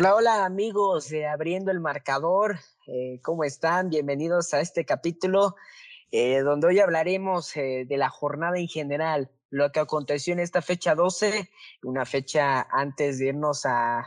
[0.00, 3.90] Hola, hola amigos Abriendo el Marcador, eh, ¿cómo están?
[3.90, 5.56] Bienvenidos a este capítulo
[6.10, 10.62] eh, donde hoy hablaremos eh, de la jornada en general, lo que aconteció en esta
[10.62, 11.50] fecha 12,
[11.82, 14.06] una fecha antes de irnos a,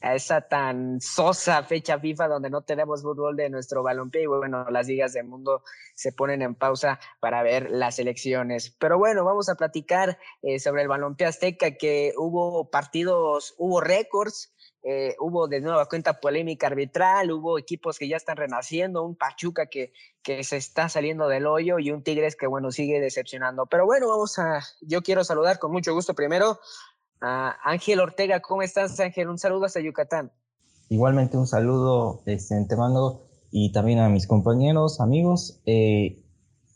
[0.00, 4.86] esa tan sosa fecha FIFA donde no tenemos fútbol de nuestro balompié y bueno, las
[4.86, 8.74] ligas del mundo se ponen en pausa para ver las elecciones.
[8.78, 10.16] Pero bueno, vamos a platicar
[10.60, 14.54] sobre el balompié azteca que hubo partidos, hubo récords,
[14.88, 19.66] eh, hubo de nueva cuenta polémica arbitral, hubo equipos que ya están renaciendo, un Pachuca
[19.66, 23.66] que, que se está saliendo del hoyo y un Tigres que bueno, sigue decepcionando.
[23.66, 26.60] Pero bueno, vamos a, yo quiero saludar con mucho gusto primero
[27.20, 28.38] a Ángel Ortega.
[28.38, 29.28] ¿Cómo estás, Ángel?
[29.28, 30.30] Un saludo hasta Yucatán.
[30.88, 35.60] Igualmente un saludo, este, te mando y también a mis compañeros, amigos.
[35.66, 36.22] Eh,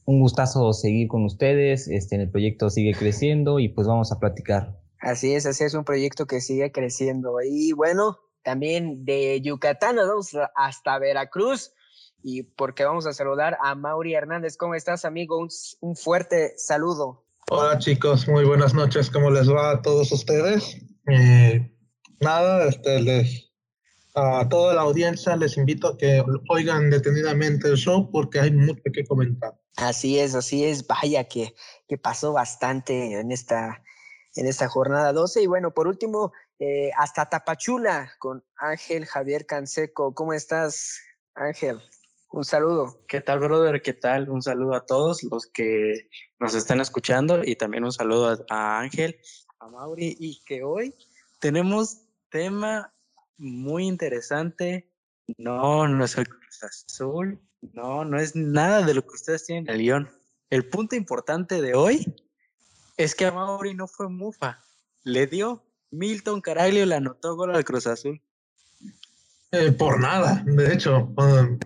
[0.05, 1.87] un gustazo seguir con ustedes.
[1.87, 4.80] Este, el proyecto sigue creciendo y pues vamos a platicar.
[5.01, 7.37] Así es, así es un proyecto que sigue creciendo.
[7.43, 11.73] Y bueno, también de Yucatán vamos hasta Veracruz
[12.23, 14.56] y porque vamos a saludar a Mauri Hernández.
[14.56, 15.39] ¿Cómo estás, amigo?
[15.39, 15.48] Un,
[15.81, 17.25] un fuerte saludo.
[17.51, 19.11] Hola chicos, muy buenas noches.
[19.11, 20.77] ¿Cómo les va a todos ustedes?
[21.09, 21.75] Eh,
[22.21, 23.51] nada, este, les,
[24.15, 28.83] a toda la audiencia les invito a que oigan detenidamente el show porque hay mucho
[28.93, 29.59] que comentar.
[29.77, 30.87] Así es, así es.
[30.87, 31.55] Vaya que,
[31.89, 33.83] que pasó bastante en esta,
[34.36, 35.42] en esta jornada 12.
[35.42, 40.14] Y bueno, por último, eh, hasta Tapachula con Ángel Javier Canseco.
[40.14, 41.00] ¿Cómo estás,
[41.34, 41.81] Ángel?
[42.33, 43.05] Un saludo.
[43.09, 43.83] ¿Qué tal, brother?
[43.83, 44.31] ¿Qué tal?
[44.31, 49.20] Un saludo a todos los que nos están escuchando y también un saludo a, Ángel,
[49.59, 50.94] a Mauri y que hoy
[51.41, 52.94] tenemos tema
[53.37, 54.88] muy interesante.
[55.38, 57.41] No, no es el Cruz Azul.
[57.72, 60.10] No, no es nada de lo que ustedes tienen en el guion.
[60.50, 62.15] El punto importante de hoy
[62.97, 64.61] es que a Mauri no fue mufa.
[65.03, 68.21] Le dio Milton Caraglio, le anotó gol al Cruz Azul.
[69.53, 71.12] Eh, por nada, de hecho,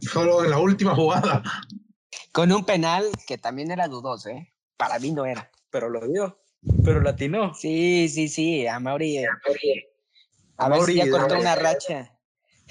[0.00, 1.42] solo en la última jugada.
[2.32, 4.52] Con un penal que también era dudoso, ¿eh?
[4.78, 5.50] Para mí no era.
[5.70, 6.40] Pero lo dio,
[6.82, 7.52] pero latinó.
[7.54, 9.18] Sí, sí, sí, a Mauri.
[10.56, 12.10] A, ver si ya cortó una racha.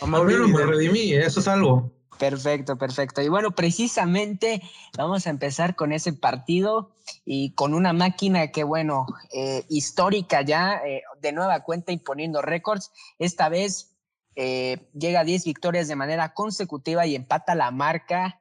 [0.02, 1.93] A Mauri me redimí, eso es algo.
[2.20, 3.22] Perfecto, perfecto.
[3.22, 4.62] Y bueno, precisamente
[4.98, 6.92] vamos a empezar con ese partido
[7.26, 12.92] y con una máquina que, bueno, eh, histórica ya, eh, de nueva cuenta imponiendo récords.
[13.20, 13.96] Esta vez
[14.36, 18.40] eh, llega a 10 victorias de manera consecutiva y empata la marca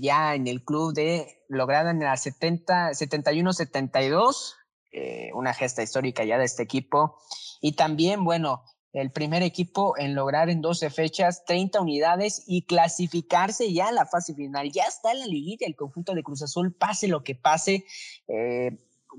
[0.00, 4.54] ya en el club de lograda en la 70, 71-72,
[4.92, 7.18] eh, una gesta histórica ya de este equipo.
[7.60, 8.62] Y también, bueno,
[8.92, 14.06] el primer equipo en lograr en 12 fechas 30 unidades y clasificarse ya a la
[14.06, 14.70] fase final.
[14.72, 17.84] Ya está en la liguilla el conjunto de Cruz Azul, pase lo que pase.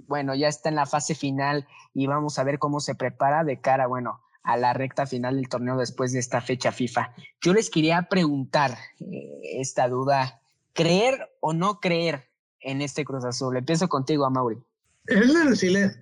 [0.07, 3.59] bueno, ya está en la fase final y vamos a ver cómo se prepara de
[3.59, 7.13] cara, bueno, a la recta final del torneo después de esta fecha FIFA.
[7.41, 10.41] Yo les quería preguntar eh, esta duda,
[10.73, 13.57] ¿creer o no creer en este Cruz Azul?
[13.57, 14.57] Empiezo contigo, Amaury.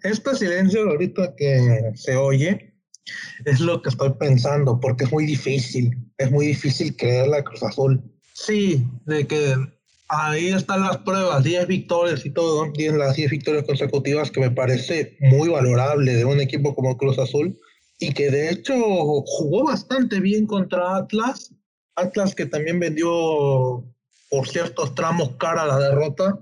[0.03, 2.77] este silencio ahorita que se oye
[3.45, 7.63] es lo que estoy pensando, porque es muy difícil, es muy difícil creer la Cruz
[7.63, 8.01] Azul.
[8.34, 9.56] Sí, de que
[10.09, 14.51] ahí están las pruebas, 10 victorias y todo, 10 las 10 victorias consecutivas que me
[14.51, 17.57] parece muy valorable de un equipo como Cruz Azul
[18.00, 21.53] y que de hecho jugó bastante bien contra Atlas.
[21.96, 23.84] Atlas que también vendió
[24.29, 26.40] por ciertos tramos cara a la derrota.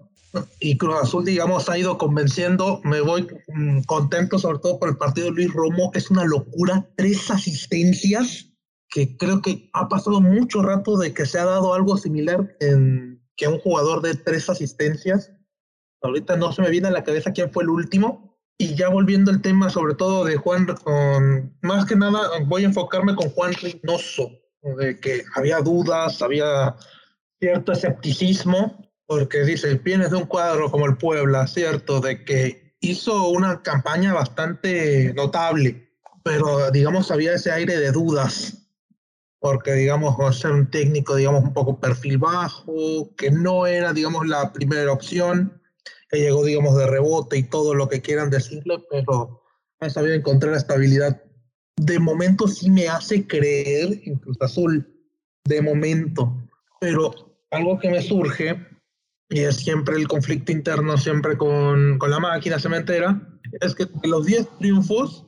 [0.60, 2.82] Y Cruz Azul, digamos, ha ido convenciendo.
[2.84, 6.88] Me voy mm, contento sobre todo por el partido de Luis Romo, es una locura.
[6.96, 8.52] Tres asistencias,
[8.90, 13.22] que creo que ha pasado mucho rato de que se ha dado algo similar en
[13.36, 15.32] que un jugador de tres asistencias.
[16.02, 18.26] Ahorita no se me viene a la cabeza quién fue el último,
[18.58, 22.68] y ya volviendo al tema, sobre todo de Juan, con, más que nada voy a
[22.68, 24.30] enfocarme con Juan Reynoso,
[24.78, 26.76] de que había dudas, había
[27.40, 33.30] cierto escepticismo, porque dice, vienes de un cuadro como el Puebla, cierto, de que hizo
[33.30, 35.90] una campaña bastante notable,
[36.24, 38.66] pero digamos había ese aire de dudas,
[39.40, 44.52] porque digamos ser un técnico, digamos, un poco perfil bajo, que no era, digamos, la
[44.52, 45.62] primera opción
[46.10, 49.44] que llegó, digamos, de rebote y todo lo que quieran decirle, pero
[49.80, 51.22] ha sabido encontrar estabilidad.
[51.78, 54.88] De momento sí me hace creer en Cruz Azul,
[55.44, 56.50] de momento,
[56.80, 57.14] pero
[57.52, 58.58] algo que me surge,
[59.30, 63.22] y es siempre el conflicto interno, siempre con, con la máquina cementera,
[63.62, 65.26] es que los 10 triunfos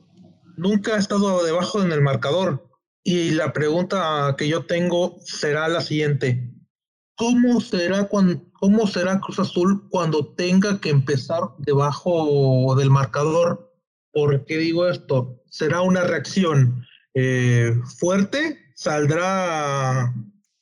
[0.56, 2.68] nunca ha estado debajo en el marcador.
[3.04, 6.52] Y la pregunta que yo tengo será la siguiente.
[7.16, 13.72] ¿Cómo será, cuando, ¿Cómo será Cruz Azul cuando tenga que empezar debajo del marcador?
[14.12, 15.42] ¿Por qué digo esto?
[15.50, 16.84] Será una reacción
[17.14, 20.14] eh, fuerte, saldrá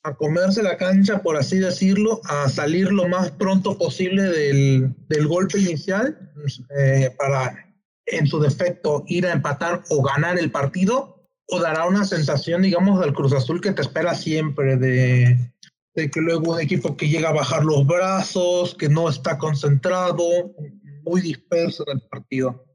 [0.07, 5.27] a, comerse la cancha, por así decirlo, a salir lo más pronto posible del, del
[5.27, 6.31] golpe inicial
[6.77, 7.73] eh, para,
[8.05, 12.99] en su defecto, ir a empatar o ganar el partido, o dará una sensación, digamos,
[12.99, 15.51] del Cruz Azul que te espera siempre, de,
[15.95, 20.53] de que luego un equipo que llega a bajar los brazos, que no está concentrado,
[21.03, 22.66] muy disperso en el partido.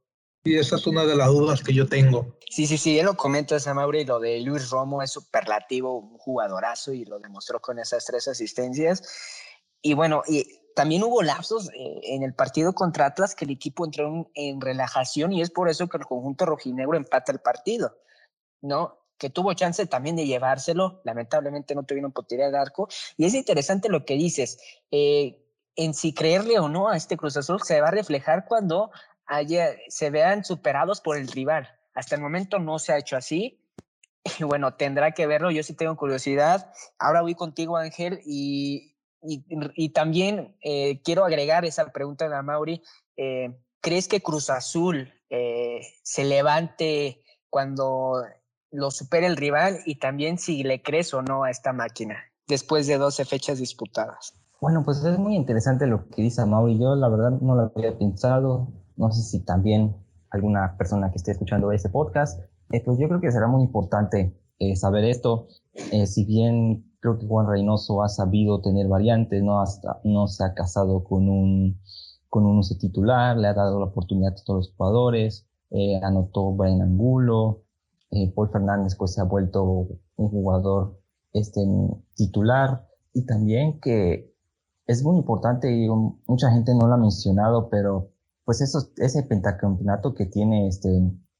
[0.44, 2.36] Y esa es una de las dudas que yo tengo.
[2.50, 6.92] Sí, sí, sí, él lo comenta, Mauri, lo de Luis Romo es superlativo, un jugadorazo
[6.92, 9.02] y lo demostró con esas tres asistencias.
[9.80, 10.44] Y bueno, y
[10.74, 15.32] también hubo lapsos eh, en el partido contra Atlas que el equipo entró en, relajación
[15.32, 17.96] y es por eso que el conjunto rojinegro empata el partido,
[18.60, 18.98] ¿no?
[19.18, 22.88] Que tuvo chance también de llevárselo, lamentablemente no tuvieron tirar de arco.
[23.16, 24.58] Y es interesante lo que dices,
[24.90, 25.38] eh,
[25.76, 28.90] en si creerle o no a este Cruz Azul se va a reflejar cuando
[29.88, 31.68] se vean superados por el rival.
[31.94, 33.58] Hasta el momento no se ha hecho así.
[34.38, 35.50] Y bueno, tendrá que verlo.
[35.50, 36.72] Yo sí tengo curiosidad.
[36.98, 42.82] Ahora voy contigo, Ángel, y, y, también eh, quiero agregar esa pregunta de Mauri.
[43.16, 47.20] Eh, ¿Crees que Cruz Azul eh, se levante
[47.50, 48.22] cuando
[48.70, 49.80] lo supere el rival?
[49.86, 54.34] Y también si le crees o no a esta máquina después de 12 fechas disputadas.
[54.60, 56.78] Bueno, pues es muy interesante lo que dice Mauri.
[56.78, 58.68] Yo la verdad no lo había pensado.
[59.02, 59.96] No sé si también
[60.30, 62.40] alguna persona que esté escuchando este podcast,
[62.70, 65.48] eh, pues yo creo que será muy importante eh, saber esto.
[65.90, 70.44] Eh, si bien creo que Juan Reynoso ha sabido tener variantes, no, Hasta, no se
[70.44, 71.80] ha casado con un,
[72.28, 75.48] con un titular, le ha dado la oportunidad a todos los jugadores,
[76.04, 77.64] anotó Brian Angulo,
[78.36, 81.00] Paul Fernández pues se ha vuelto un jugador
[81.32, 81.60] este,
[82.14, 84.32] titular y también que
[84.86, 88.11] es muy importante y mucha gente no lo ha mencionado, pero
[88.52, 90.90] pues eso, ese pentacampeonato que tiene este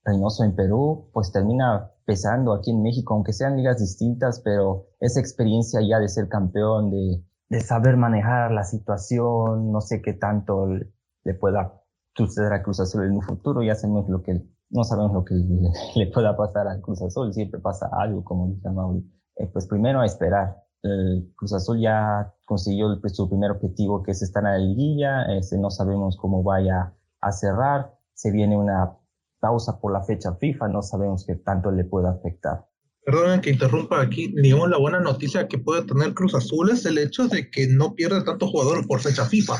[0.03, 5.21] Reynoso en Perú, pues termina pesando aquí en México, aunque sean ligas distintas, pero esa
[5.21, 10.69] experiencia ya de ser campeón, de, de saber manejar la situación, no sé qué tanto
[10.69, 11.83] le pueda
[12.17, 15.35] suceder a Cruz Azul en un futuro, ya sabemos lo que, no sabemos lo que
[15.35, 19.07] le, pueda pasar a Cruz Azul, siempre pasa algo, como dice Mauri.
[19.37, 20.57] Eh, pues primero a esperar.
[20.83, 25.25] El Cruz Azul ya consiguió su primer objetivo, que es estar en la liguilla.
[25.37, 27.95] Este, no sabemos cómo vaya a cerrar.
[28.13, 28.93] Se viene una
[29.41, 30.69] pausa por la fecha FIFA.
[30.69, 32.67] No sabemos qué tanto le puede afectar.
[33.05, 34.33] Perdonen que interrumpa aquí.
[34.37, 37.95] Digamos, la buena noticia que puede tener Cruz Azul es el hecho de que no
[37.95, 39.59] pierde tantos jugadores por fecha FIFA.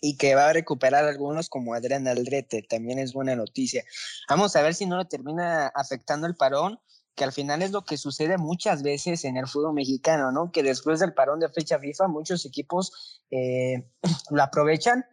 [0.00, 2.62] Y que va a recuperar algunos como Adrián Aldrete.
[2.62, 3.84] También es buena noticia.
[4.28, 6.78] Vamos a ver si no le termina afectando el parón
[7.20, 10.50] que al final es lo que sucede muchas veces en el fútbol mexicano, ¿no?
[10.50, 13.86] Que después del parón de fecha FIFA, muchos equipos eh,
[14.30, 15.04] lo aprovechan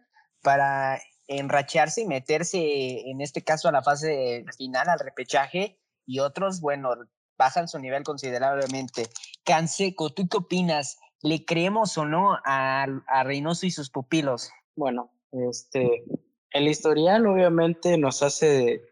[0.42, 0.98] para
[1.28, 6.94] enracharse y meterse, en este caso, a la fase final, al repechaje, y otros, bueno,
[7.36, 9.08] bajan su nivel considerablemente.
[9.44, 10.98] Canseco, ¿tú qué opinas?
[11.22, 14.50] ¿Le creemos o no a, a Reynoso y sus pupilos?
[14.74, 16.04] Bueno, este,
[16.52, 18.82] el historial obviamente nos hace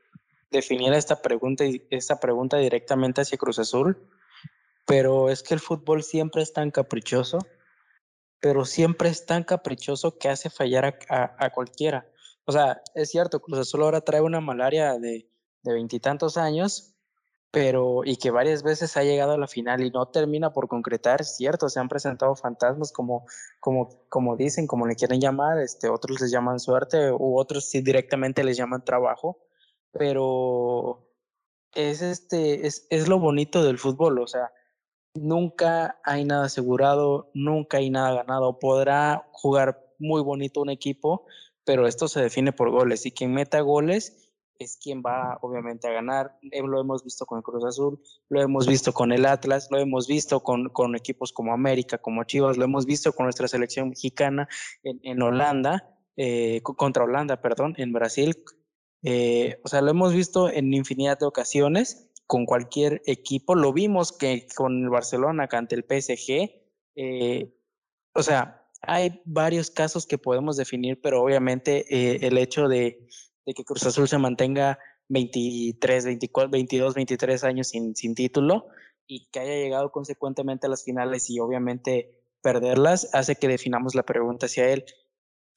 [0.50, 4.08] definir esta pregunta, esta pregunta directamente hacia Cruz Azul,
[4.86, 7.38] pero es que el fútbol siempre es tan caprichoso,
[8.40, 12.06] pero siempre es tan caprichoso que hace fallar a, cualquiera.
[12.46, 15.26] O sea, es cierto, Cruz Azul ahora trae una malaria de
[15.64, 16.94] veintitantos años,
[17.50, 21.22] pero y que varias veces ha llegado a la final y no termina por concretar,
[21.22, 23.26] es cierto, se han presentado fantasmas como,
[23.60, 27.80] como, como dicen, como le quieren llamar, este, otros les llaman suerte u otros sí
[27.80, 29.38] directamente les llaman trabajo,
[29.90, 31.08] pero
[31.74, 34.52] es, este, es, es lo bonito del fútbol, o sea,
[35.14, 38.58] nunca hay nada asegurado, nunca hay nada ganado.
[38.58, 41.24] Podrá jugar muy bonito un equipo,
[41.66, 45.92] pero esto se define por goles y quien meta goles es quien va obviamente a
[45.92, 46.38] ganar.
[46.50, 49.78] Eh, lo hemos visto con el Cruz Azul, lo hemos visto con el Atlas, lo
[49.78, 53.90] hemos visto con, con equipos como América, como Chivas, lo hemos visto con nuestra selección
[53.90, 54.48] mexicana
[54.82, 58.42] en, en Holanda, eh, contra Holanda, perdón, en Brasil,
[59.08, 63.54] eh, o sea, lo hemos visto en infinidad de ocasiones con cualquier equipo.
[63.54, 66.50] Lo vimos que con el Barcelona ante el PSG.
[66.96, 67.54] Eh,
[68.14, 73.08] o sea, hay varios casos que podemos definir, pero obviamente eh, el hecho de,
[73.44, 74.78] que Cruz Azul se mantenga
[75.08, 78.66] 23, 24, 22, 23 años sin, sin título
[79.06, 84.02] y que haya llegado consecuentemente a las finales y obviamente perderlas, hace que definamos la
[84.02, 84.84] pregunta hacia él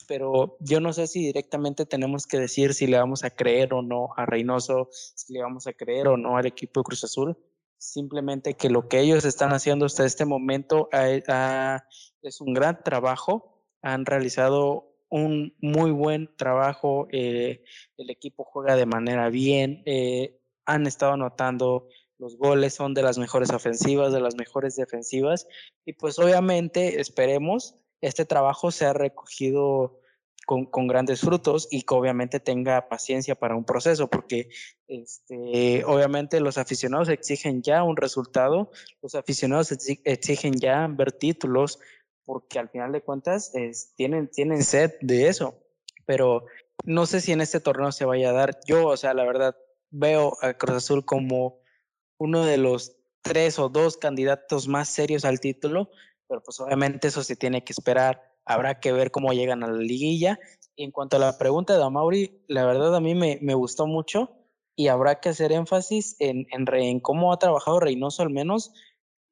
[0.10, 3.84] pero yo no sé si directamente tenemos que decir si le vamos a creer o
[3.84, 7.38] no a Reynoso, si le vamos a creer o no al equipo de Cruz Azul.
[7.80, 13.64] Simplemente que lo que ellos están haciendo hasta este momento es un gran trabajo.
[13.82, 17.08] Han realizado un muy buen trabajo.
[17.12, 17.64] Eh,
[17.98, 19.82] el equipo juega de manera bien.
[19.86, 21.88] Eh, han estado anotando
[22.20, 25.48] los goles son de las mejores ofensivas, de las mejores defensivas,
[25.86, 30.02] y pues obviamente esperemos este trabajo sea recogido
[30.50, 34.50] con, con, grandes frutos y que obviamente tenga paciencia para un proceso, porque
[34.88, 38.72] este, obviamente los aficionados exigen ya un resultado,
[39.04, 41.78] los aficionados exigen ya ver títulos,
[42.26, 45.54] porque al final de cuentas es, tienen, tienen sed de eso,
[46.08, 46.46] pero
[46.84, 48.60] no sé si en este torneo se vaya a dar.
[48.66, 49.56] Yo, o sea, la verdad,
[49.92, 51.60] veo a Cruz Azul como
[52.18, 55.92] uno de los tres o dos candidatos más serios al título,
[56.28, 58.29] pero pues obviamente eso se tiene que esperar.
[58.50, 60.40] Habrá que ver cómo llegan a la liguilla.
[60.76, 63.86] Y en cuanto a la pregunta de Amauri, la verdad a mí me, me gustó
[63.86, 64.32] mucho
[64.76, 68.72] y habrá que hacer énfasis en, en, en, cómo ha trabajado Reynoso al menos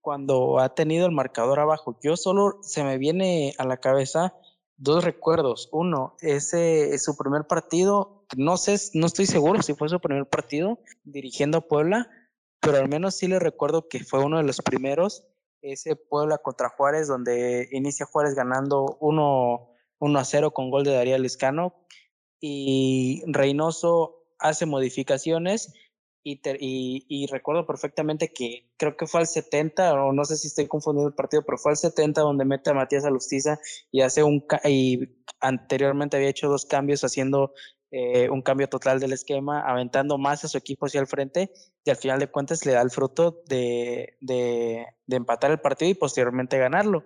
[0.01, 1.97] cuando ha tenido el marcador abajo.
[2.03, 4.35] Yo solo se me viene a la cabeza
[4.77, 5.67] dos recuerdos.
[5.71, 10.27] Uno, ese es su primer partido, no sé, no estoy seguro si fue su primer
[10.27, 12.07] partido dirigiendo a Puebla,
[12.59, 15.26] pero al menos sí le recuerdo que fue uno de los primeros,
[15.61, 20.93] ese Puebla contra Juárez, donde inicia Juárez ganando 1, 1 a 0 con gol de
[20.93, 21.75] Darío Liscano
[22.39, 25.73] y Reynoso hace modificaciones
[26.29, 31.09] y, recuerdo perfectamente que creo que fue al 70, o no sé si estoy confundiendo
[31.09, 33.59] el partido, pero fue al 70 donde mete a Matías Alustiza
[33.91, 37.53] y hace un y anteriormente había hecho dos cambios haciendo
[37.91, 41.51] eh, un cambio total del esquema, aventando más a su equipo hacia el frente
[41.85, 45.93] y al final de cuentas le da el fruto de, de, empatar el partido y
[45.93, 47.05] posteriormente ganarlo.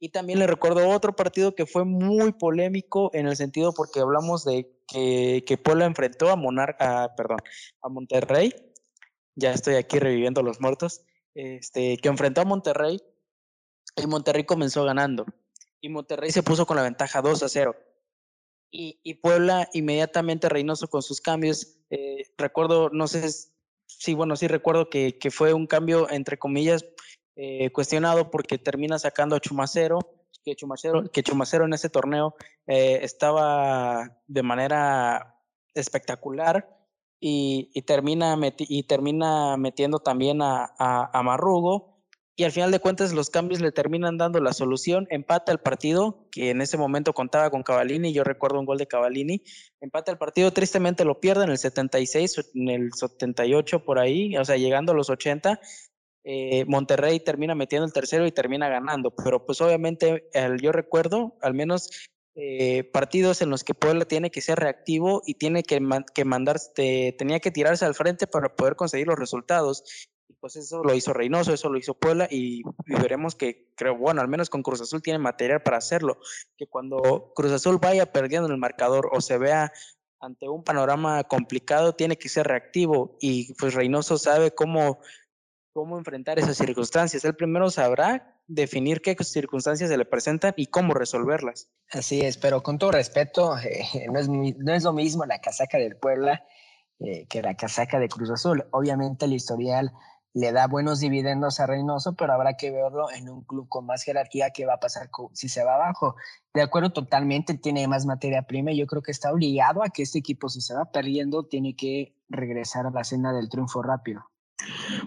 [0.00, 4.44] Y también le recuerdo otro partido que fue muy polémico en el sentido porque hablamos
[4.44, 7.38] de que, que Puebla enfrentó a Monarca, perdón,
[7.82, 8.52] a Monterrey.
[9.36, 11.02] Ya estoy aquí reviviendo los muertos.
[11.34, 12.98] Este, que enfrentó a Monterrey
[13.94, 15.24] y Monterrey comenzó ganando.
[15.80, 17.76] Y Monterrey se puso con la ventaja 2 a 0.
[18.70, 21.78] Y, Puebla inmediatamente Reynoso con sus cambios.
[21.88, 23.30] Eh, recuerdo, no sé
[23.86, 26.84] si, bueno, sí recuerdo que, fue un cambio, entre comillas,
[27.36, 29.98] eh, cuestionado porque termina sacando a Chumacero
[30.46, 32.36] que Chumacero, que Chumacero en ese torneo
[32.68, 35.42] eh, estaba de manera
[35.74, 36.72] espectacular
[37.18, 41.95] y, termina, y termina metiendo también a, Marrugo.
[42.38, 46.28] Y al final de cuentas los cambios le terminan dando la solución, empata el partido,
[46.30, 49.42] que en ese momento contaba con Cavallini, yo recuerdo un gol de Cavallini,
[49.80, 54.44] empata el partido, tristemente lo pierde en el 76, en el 78 por ahí, o
[54.44, 55.58] sea, llegando a los 80,
[56.24, 60.28] eh, Monterrey termina metiendo el tercero y termina ganando, pero pues obviamente
[60.60, 61.88] yo recuerdo al menos
[62.34, 65.80] eh, partidos en los que Puebla tiene que ser reactivo y tiene que,
[66.14, 69.84] que mandar, tenía que tirarse al frente para poder conseguir los resultados.
[70.46, 74.20] Pues eso lo hizo Reynoso, eso lo hizo Puebla y, y, veremos que creo, bueno,
[74.20, 76.18] al menos con Cruz Azul tiene material para hacerlo,
[76.56, 79.72] que cuando Cruz Azul vaya perdiendo el marcador o se vea
[80.20, 85.00] ante un panorama complicado, tiene que ser reactivo y pues Reynoso sabe cómo
[85.72, 87.24] cómo enfrentar esas circunstancias.
[87.24, 91.70] Él primero sabrá definir qué circunstancias se le presentan y cómo resolverlas.
[91.90, 95.76] Así es, pero con todo respeto, eh, no, es, no, es, lo mismo la casaca
[95.76, 96.44] del Puebla
[97.00, 98.64] eh, que la casaca de Cruz Azul.
[98.70, 99.92] Obviamente el historial
[100.36, 104.02] le da buenos dividendos a Reynoso, pero habrá que verlo en un club con más
[104.02, 106.14] jerarquía qué va a pasar si se va abajo.
[106.52, 110.18] De acuerdo totalmente, tiene más materia prima yo creo que está obligado a que este
[110.18, 114.26] equipo si se va perdiendo tiene que regresar a la cena del triunfo rápido.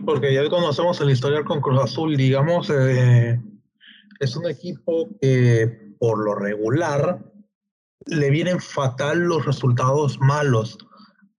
[0.03, 3.39] Porque ya conocemos el historial con Cruz Azul, digamos, eh,
[4.19, 7.23] es un equipo que por lo regular
[8.07, 10.79] le vienen fatal los resultados malos.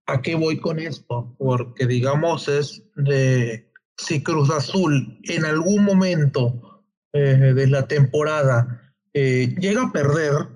[0.05, 1.35] ¿A qué voy con esto?
[1.37, 3.70] Porque digamos es de
[4.05, 10.47] si Cruz Azul en algún momento eh, de la temporada eh, llega a perder,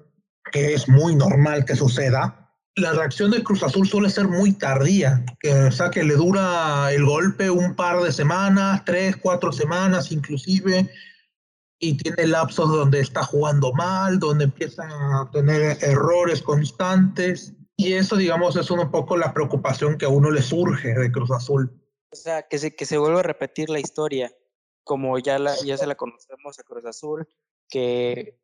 [0.51, 5.23] que es muy normal que suceda, la reacción de Cruz Azul suele ser muy tardía,
[5.67, 10.89] o sea, que le dura el golpe un par de semanas, tres, cuatro semanas inclusive,
[11.79, 18.17] y tiene lapsos donde está jugando mal, donde empieza a tener errores constantes, y eso,
[18.17, 21.71] digamos, es un poco la preocupación que a uno le surge de Cruz Azul.
[22.11, 24.31] O sea, que se, que se vuelva a repetir la historia,
[24.83, 27.27] como ya, la, ya se la conocemos a Cruz Azul,
[27.69, 28.39] que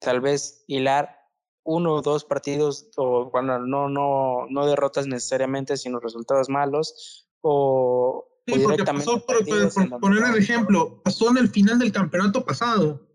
[0.00, 1.22] tal vez hilar
[1.64, 8.26] uno o dos partidos, o bueno, no, no, no derrotas necesariamente, sino resultados malos, o,
[8.46, 8.54] sí,
[8.84, 13.06] pasó, por, poner el ejemplo, pasó en el final del campeonato pasado.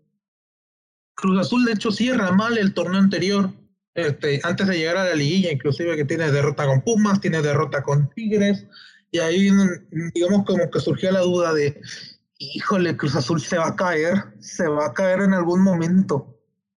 [1.14, 3.50] Cruz Azul, de hecho, cierra mal el torneo anterior,
[3.94, 7.82] este, antes de llegar a la liguilla, inclusive que tiene derrota con Pumas, tiene derrota
[7.82, 8.66] con Tigres,
[9.10, 9.50] y ahí,
[10.14, 11.80] digamos, como que surgió la duda de,
[12.38, 16.38] híjole, Cruz Azul se va a caer, se va a caer en algún momento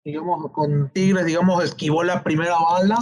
[0.08, 2.98] digamos, con Tigres, digamos, esquivó la primera bala,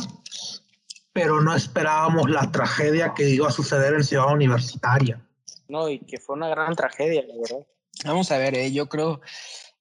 [1.12, 5.24] pero no esperábamos la tragedia que iba a suceder en Ciudad Universitaria.
[5.68, 7.66] No, y que fue una gran tragedia, la verdad.
[8.04, 9.20] Vamos a ver, eh, yo creo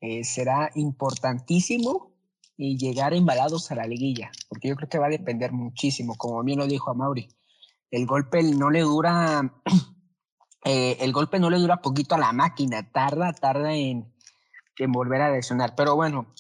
[0.02, 2.12] eh, será importantísimo
[2.58, 6.44] y llegar embalados a la liguilla, porque yo creo que va a depender muchísimo, como
[6.44, 7.28] bien lo dijo a Mauri.
[7.92, 9.54] El golpe no le dura,
[10.66, 14.14] eh, el golpe no le dura poquito a la máquina, tarda, tarda en,
[14.78, 15.76] en volver a lesionar.
[15.76, 16.34] Pero bueno,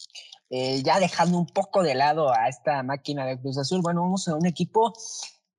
[0.50, 4.28] eh, ya dejando un poco de lado a esta máquina de Cruz Azul, bueno, vamos
[4.28, 4.94] a un equipo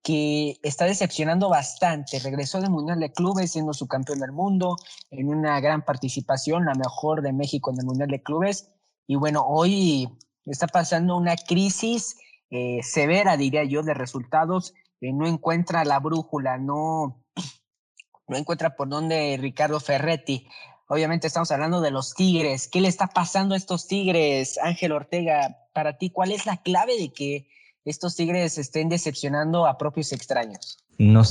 [0.07, 2.21] que está decepcionando bastante.
[2.21, 4.77] Regresó del Mundial de Clubes siendo su campeón del mundo,
[5.11, 8.71] en una gran participación, la mejor de México en el Mundial de Clubes.
[9.09, 10.09] Y bueno, hoy
[10.45, 12.17] está pasando una crisis
[12.51, 14.75] eh, severa, diría yo, de resultados.
[15.01, 17.23] No encuentra la brújula, no,
[18.29, 20.47] no encuentra por dónde Ricardo Ferretti.
[20.89, 22.69] Obviamente estamos hablando de los Tigres.
[22.69, 25.57] ¿Qué le está pasando a estos Tigres, Ángel Ortega?
[25.73, 27.49] Para ti, ¿cuál es la clave de que
[27.85, 30.79] estos Tigres estén decepcionando a propios extraños?
[30.99, 31.23] No,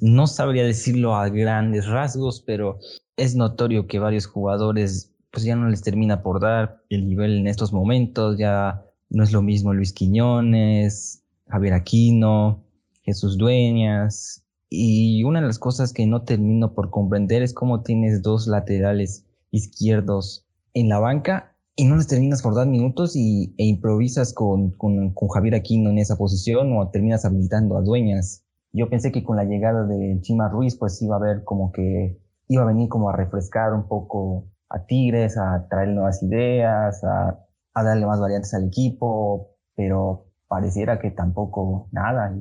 [0.00, 2.78] no sabría decirlo a grandes rasgos, pero
[3.16, 7.48] es notorio que varios jugadores pues ya no les termina por dar el nivel en
[7.48, 12.63] estos momentos, ya no es lo mismo Luis Quiñones, Javier Aquino,
[13.04, 14.44] Jesús Dueñas,
[14.76, 19.24] y una de las cosas que no termino por comprender es cómo tienes dos laterales
[19.50, 24.72] izquierdos en la banca y no les terminas por dar minutos y, e improvisas con,
[24.72, 28.44] con, con, Javier Aquino en esa posición o terminas habilitando a Dueñas.
[28.72, 32.20] Yo pensé que con la llegada de Chima Ruiz pues iba a ver como que
[32.48, 37.38] iba a venir como a refrescar un poco a Tigres, a traer nuevas ideas, a,
[37.74, 42.36] a darle más variantes al equipo, pero pareciera que tampoco nada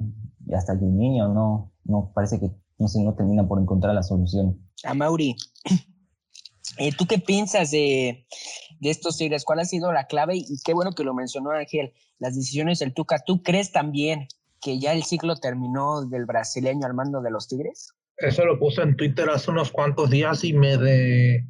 [0.55, 4.59] hasta el niño no, no parece que no se no termina por encontrar la solución.
[4.83, 5.35] A Mauri,
[6.77, 8.25] eh, ¿tú qué piensas de,
[8.79, 9.45] de estos Tigres?
[9.45, 10.35] ¿Cuál ha sido la clave?
[10.35, 13.19] Y qué bueno que lo mencionó Ángel, las decisiones del Tuca.
[13.25, 14.27] ¿Tú crees también
[14.61, 17.93] que ya el ciclo terminó del brasileño al mando de los Tigres?
[18.17, 21.45] Eso lo puse en Twitter hace unos cuantos días y me de...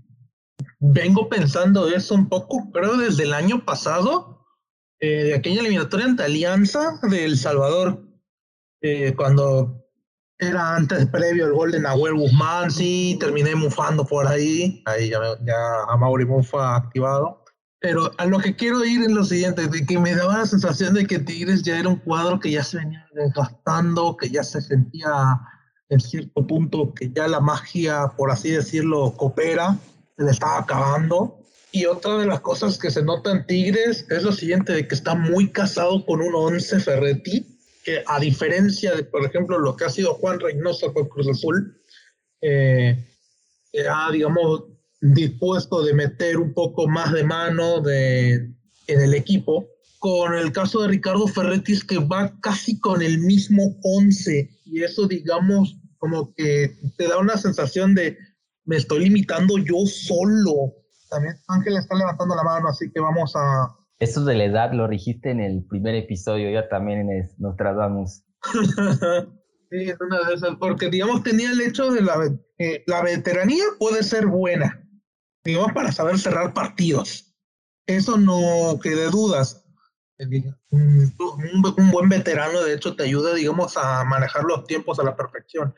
[0.80, 4.46] vengo pensando eso un poco, creo desde el año pasado,
[5.00, 8.08] eh, de aquella eliminatoria ante Alianza de El Salvador,
[8.84, 9.82] eh, cuando
[10.38, 15.20] era antes, previo el gol de Nahuel Guzmán, sí, terminé mufando por ahí, ahí ya,
[15.46, 15.56] ya
[15.88, 17.44] a Mauri Mufa activado.
[17.80, 20.94] Pero a lo que quiero ir es lo siguiente, de que me daba la sensación
[20.94, 24.62] de que Tigres ya era un cuadro que ya se venía desgastando, que ya se
[24.62, 25.40] sentía
[25.90, 29.78] en cierto punto que ya la magia, por así decirlo, coopera,
[30.18, 31.40] se le estaba acabando.
[31.72, 34.96] Y otra de las cosas que se nota en Tigres es lo siguiente, de que
[34.96, 37.53] está muy casado con un 11 Ferretti,
[37.84, 41.82] que a diferencia de, por ejemplo, lo que ha sido Juan Reynoso con Cruz Azul,
[42.42, 43.06] eh,
[43.90, 44.64] ha, digamos,
[45.02, 48.36] dispuesto de meter un poco más de mano de,
[48.88, 49.68] en el equipo.
[50.00, 54.84] Con el caso de Ricardo Ferretti es que va casi con el mismo 11 y
[54.84, 58.18] eso, digamos, como que te da una sensación de
[58.66, 60.74] me estoy limitando yo solo.
[61.10, 64.88] También Ángel está levantando la mano, así que vamos a, eso de la edad lo
[64.88, 68.24] dijiste en el primer episodio, ya también nos tratamos.
[69.72, 72.16] sí, es una de esas, porque digamos tenía el hecho de la,
[72.60, 74.86] eh, la veteranía puede ser buena,
[75.44, 77.34] digamos para saber cerrar partidos.
[77.86, 79.66] Eso no quede dudas.
[80.70, 85.18] Un, un, buen veterano de hecho te ayuda, digamos, a manejar los tiempos a la
[85.18, 85.74] perfección.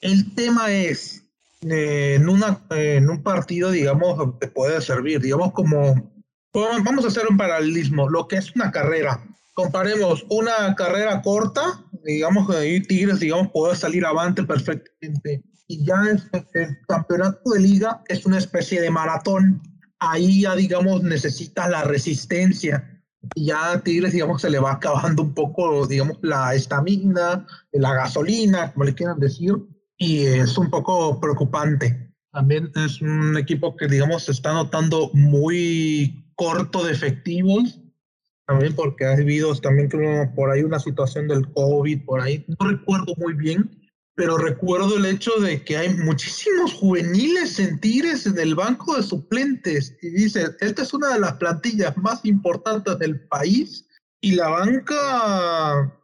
[0.00, 1.22] El tema es,
[1.60, 6.11] eh, en, una, en un partido, digamos, te puede servir, digamos, como
[6.52, 9.24] vamos a hacer un paralelismo, lo que es una carrera.
[9.54, 15.42] Comparemos una carrera corta, digamos que ahí Tigres, digamos, puede salir avante perfectamente.
[15.68, 16.22] Y ya el,
[16.54, 19.62] el, campeonato de liga es una especie de maratón.
[19.98, 23.02] Ahí ya, digamos, necesita la resistencia.
[23.34, 27.94] Y ya a Tigres, digamos, se le va acabando un poco, digamos, la estamina, la
[27.94, 29.54] gasolina, como le quieran decir.
[29.96, 32.12] Y es un poco preocupante.
[32.32, 37.80] También es un equipo que, digamos, se está notando muy corto de efectivos,
[38.46, 39.88] también porque ha habido también
[40.34, 43.82] por ahí una situación del COVID, por ahí, no recuerdo muy bien,
[44.14, 49.02] pero recuerdo el hecho de que hay muchísimos juveniles en Tigres en el banco de
[49.02, 53.86] suplentes y dice, esta es una de las plantillas más importantes del país
[54.20, 55.98] y la banca,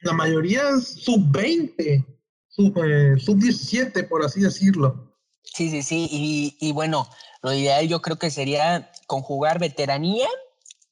[0.00, 2.04] la mayoría es sub-20,
[2.48, 5.11] sub-17, eh, por así decirlo.
[5.42, 7.08] Sí, sí, sí, y, bueno,
[7.42, 10.28] lo ideal yo creo que sería conjugar veteranía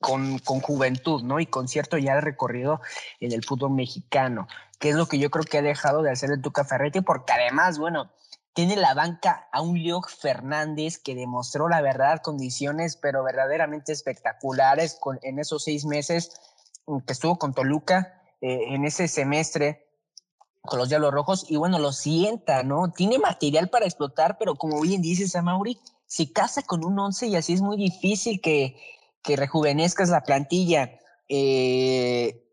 [0.01, 1.41] con, con, juventud, ¿no?
[1.41, 2.81] Y con cierto ya recorrido
[3.21, 6.31] en el fútbol mexicano, que es lo que yo creo que ha dejado de hacer
[6.31, 8.11] el Tuca Ferretti, porque además, bueno,
[8.53, 14.97] tiene la banca a un Leo Fernández que demostró la verdad condiciones, pero verdaderamente espectaculares
[15.01, 16.33] con, en esos seis meses
[17.07, 19.90] que estuvo con Toluca, eh, en ese semestre
[20.63, 22.93] con los Diablos Rojos y bueno, lo sienta, ¿no?
[22.93, 27.37] Tiene material para explotar, pero como bien dices, Mauri, si casa con un 11 y
[27.37, 28.77] así es muy difícil que,
[29.23, 30.99] que rejuvenezcas la plantilla.
[31.29, 32.45] Eh,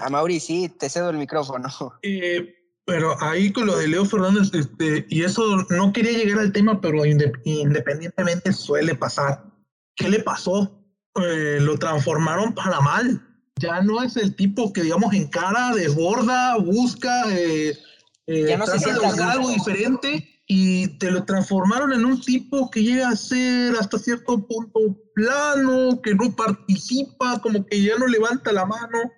[0.00, 1.68] a Mauri, sí, te cedo el micrófono.
[2.02, 2.52] Eh,
[2.84, 6.80] pero ahí con lo de Leo Fernández, este, y eso no quería llegar al tema,
[6.80, 9.44] pero independientemente suele pasar.
[9.96, 10.80] ¿Qué le pasó?
[11.16, 13.25] Eh, lo transformaron para mal.
[13.60, 17.76] Ya no es el tipo que, digamos, encara, desborda, busca, eh,
[18.26, 23.08] eh, ya no se algo diferente y te lo transformaron en un tipo que llega
[23.08, 24.80] a ser hasta cierto punto
[25.14, 29.10] plano, que no participa, como que ya no levanta la mano,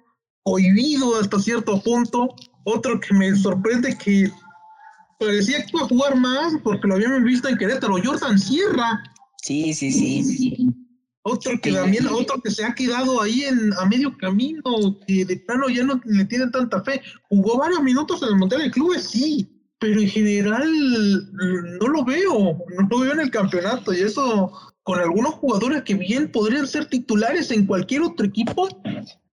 [0.43, 2.35] cohibido hasta cierto punto.
[2.65, 4.31] Otro que me sorprende que
[5.19, 9.03] parecía que iba a jugar más porque lo habíamos visto en Querétaro, Jordan Sierra.
[9.43, 10.88] Sí, sí, sí.
[11.29, 14.63] Otro que también, otro que se ha quedado ahí en, a medio camino,
[15.07, 17.01] que de plano ya no le tiene tanta fe.
[17.29, 20.69] Jugó varios minutos en el Monterrey de Clubes, sí, pero en general
[21.81, 25.95] no lo veo, no lo veo en el campeonato y eso con algunos jugadores que
[25.95, 28.69] bien podrían ser titulares en cualquier otro equipo,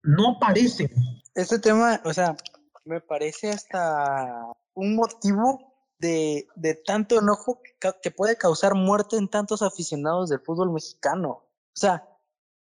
[0.03, 0.89] no parece.
[1.33, 2.35] Este tema, o sea,
[2.83, 7.61] me parece hasta un motivo de, de tanto enojo
[8.01, 11.44] que, puede causar muerte en tantos aficionados del fútbol mexicano.
[11.75, 12.07] O sea,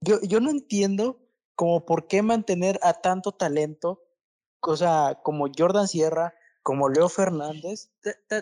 [0.02, 1.20] yo, yo no entiendo
[1.56, 4.04] como por qué mantener a tanto talento,
[4.62, 7.90] o sea, como Jordan Sierra, como Leo Fernández,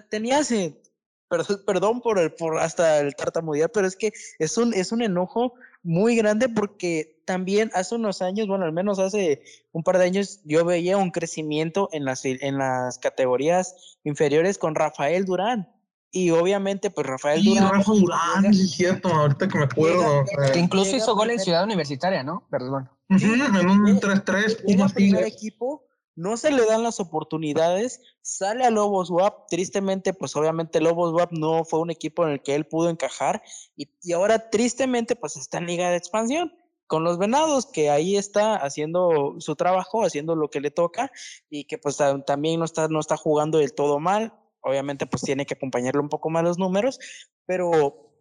[0.10, 0.82] tenía ese,
[1.30, 5.02] perdón, perdón por, el, por hasta el tartamudear, pero es que es un, es un
[5.02, 5.54] enojo
[5.84, 10.42] muy grande porque también hace unos años, bueno, al menos hace un par de años,
[10.44, 15.74] yo veía un crecimiento en las, en las categorías inferiores con Rafael Durán.
[16.12, 17.70] Y obviamente, pues Rafael Durán.
[17.70, 20.26] Rafael Durán, es cierto, ahorita que me acuerdo.
[20.54, 22.48] que incluso hizo gol en Ciudad Universitaria, ¿no?
[22.50, 22.89] Perdón.
[23.10, 30.13] en un 3-3, equipo no se le dan las oportunidades, sale a Lobos WAP, tristemente,
[30.13, 33.43] pues obviamente Lobos WAP no fue un equipo en el que él pudo encajar
[33.76, 36.52] y, ahora tristemente pues está en liga de expansión
[36.88, 41.12] con los venados, que ahí está haciendo su trabajo, haciendo lo que le toca
[41.52, 45.46] y que pues también no está, no está jugando del todo mal, obviamente pues tiene
[45.46, 47.00] que acompañarle un poco más los números,
[47.46, 48.12] pero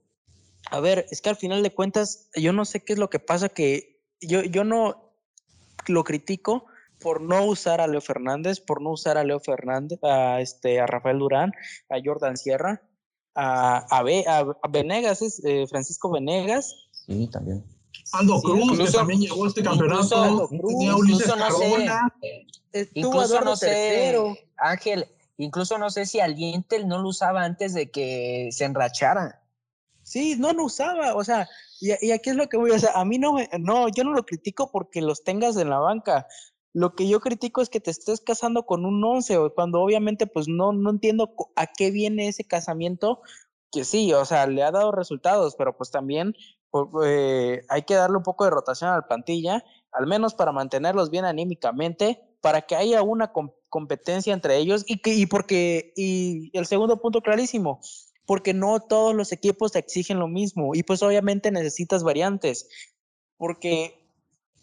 [0.70, 3.18] a ver, es que al final de cuentas yo no sé qué es lo que
[3.18, 5.12] pasa que yo, yo no
[5.86, 6.66] lo critico,
[7.00, 10.86] por no usar a Leo Fernández, por no usar a Leo Fernández, a, este, a
[10.86, 11.52] Rafael Durán,
[11.90, 12.82] a Jordan Sierra,
[13.34, 16.88] a, a, a Venegas, es, eh, Francisco Venegas.
[17.06, 17.64] Sí, también.
[18.12, 20.48] Aldo Cruz, que también llegó a este campeonato.
[20.50, 24.16] incluso no sé, incluso no sé,
[24.56, 29.42] Ángel, incluso no sé si Aliente no lo usaba antes de que se enrachara.
[30.02, 31.48] Sí, no lo usaba, o sea,
[31.80, 32.90] y, y, aquí es lo que voy a hacer.
[32.94, 36.26] A mí no no, yo no lo critico porque los tengas en la banca.
[36.72, 40.46] Lo que yo critico es que te estés casando con un 11, cuando obviamente pues
[40.46, 43.22] no, no entiendo a qué viene ese casamiento,
[43.72, 46.34] que sí, o sea, le ha dado resultados, pero pues también
[47.04, 51.10] eh, hay que darle un poco de rotación a la plantilla, al menos para mantenerlos
[51.10, 53.32] bien anímicamente, para que haya una
[53.76, 57.78] competencia entre ellos y que y porque y el segundo punto clarísimo,
[58.24, 62.70] porque no todos los equipos te exigen lo mismo y pues obviamente necesitas variantes,
[63.36, 64.02] porque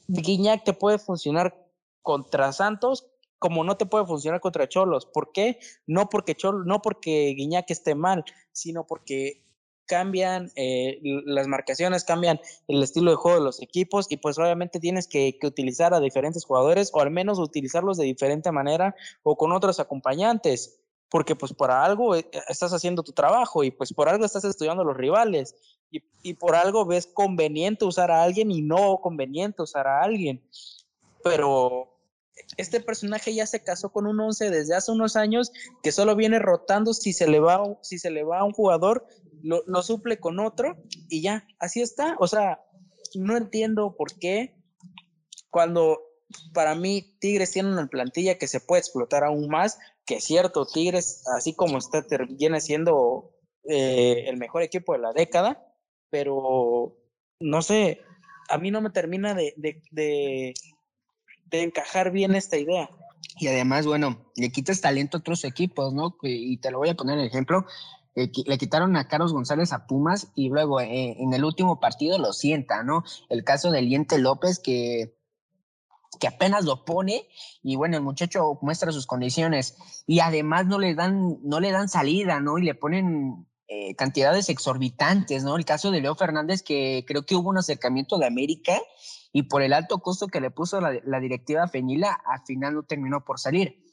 [0.07, 1.53] Guiñac te puede funcionar
[2.01, 3.05] contra Santos
[3.37, 5.05] como no te puede funcionar contra Cholos.
[5.05, 5.59] ¿Por qué?
[5.85, 9.42] No porque Cholo, no porque Guiñac esté mal, sino porque
[9.85, 14.79] cambian eh, las marcaciones, cambian el estilo de juego de los equipos y pues obviamente
[14.79, 19.51] tienes que, utilizar a diferentes jugadores o al menos utilizarlos de diferente manera o con
[19.51, 24.25] otros acompañantes, porque pues por algo eh, estás haciendo tu trabajo y pues por algo
[24.25, 25.55] estás estudiando los rivales
[25.91, 30.41] y, y por algo ves conveniente usar a alguien y no conveniente usar a alguien.
[31.23, 31.93] Pero
[32.57, 36.39] este personaje ya se casó con un 11 desde hace unos años que solo viene
[36.39, 39.05] rotando si se le va, si se le va a un jugador,
[39.43, 40.75] lo, suple con otro
[41.09, 42.15] y ya, así está.
[42.19, 42.59] O sea,
[43.15, 44.55] no entiendo por qué
[45.49, 45.99] cuando
[46.53, 50.65] para mí Tigres tiene una plantilla que se puede explotar aún más, que es cierto,
[50.65, 53.31] Tigres, así como está, viene siendo
[53.69, 55.63] eh, el mejor equipo de la década,
[56.09, 56.97] pero
[57.39, 58.01] no sé,
[58.49, 59.53] a mí no me termina de,
[59.91, 60.53] de
[61.53, 62.89] de encajar bien esta idea.
[63.39, 66.17] Y además, bueno, le quitas talento a otros equipos, ¿no?
[66.23, 67.65] Y te lo voy a poner en ejemplo.
[68.15, 72.17] Eh, le quitaron a Carlos González a Pumas y luego eh, en el último partido
[72.19, 73.03] lo sienta, ¿no?
[73.29, 75.17] El caso del Liente López que,
[76.19, 77.27] que apenas lo pone
[77.63, 81.89] y bueno, el muchacho muestra sus condiciones y además no le dan, no le dan
[81.89, 82.57] salida, ¿no?
[82.57, 85.55] Y le ponen eh, cantidades exorbitantes, ¿no?
[85.55, 88.79] El caso de Leo Fernández que creo que hubo un acercamiento de América
[89.31, 93.25] y por el alto costo que le puso la, directiva Feñila, al final no terminó
[93.25, 93.83] por salir.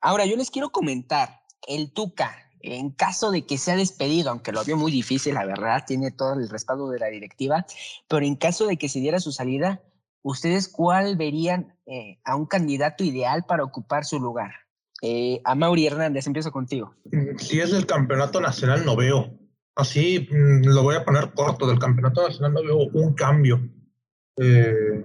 [0.00, 4.64] Ahora, yo les quiero comentar, el Tuca, en caso de que sea despedido, aunque lo
[4.64, 7.66] vio muy difícil, la verdad, tiene todo el respaldo de la directiva,
[8.08, 9.82] pero en caso de que se diera su salida,
[10.22, 14.52] ¿ustedes cuál verían eh, a un candidato ideal para ocupar su lugar?
[15.02, 16.94] Eh, a Mauri Hernández, empiezo contigo.
[17.12, 19.38] Mm, si es del campeonato nacional, no veo.
[19.76, 21.66] Así mm, lo voy a poner corto.
[21.66, 23.60] Del campeonato nacional no veo un cambio.
[24.38, 25.04] Eh,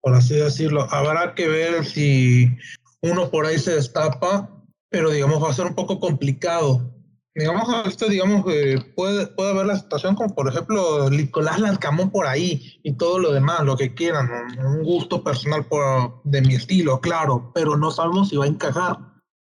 [0.00, 0.86] por así decirlo.
[0.90, 2.56] Habrá que ver si
[3.00, 4.53] uno por ahí se destapa,
[4.94, 6.88] pero digamos va a ser un poco complicado.
[7.34, 12.28] Digamos, esto, digamos, eh, puede, puede haber la situación como por ejemplo Nicolás Larcamón por
[12.28, 14.30] ahí y todo lo demás, lo que quieran,
[14.64, 18.96] un gusto personal por, de mi estilo, claro, pero no sabemos si va a encajar.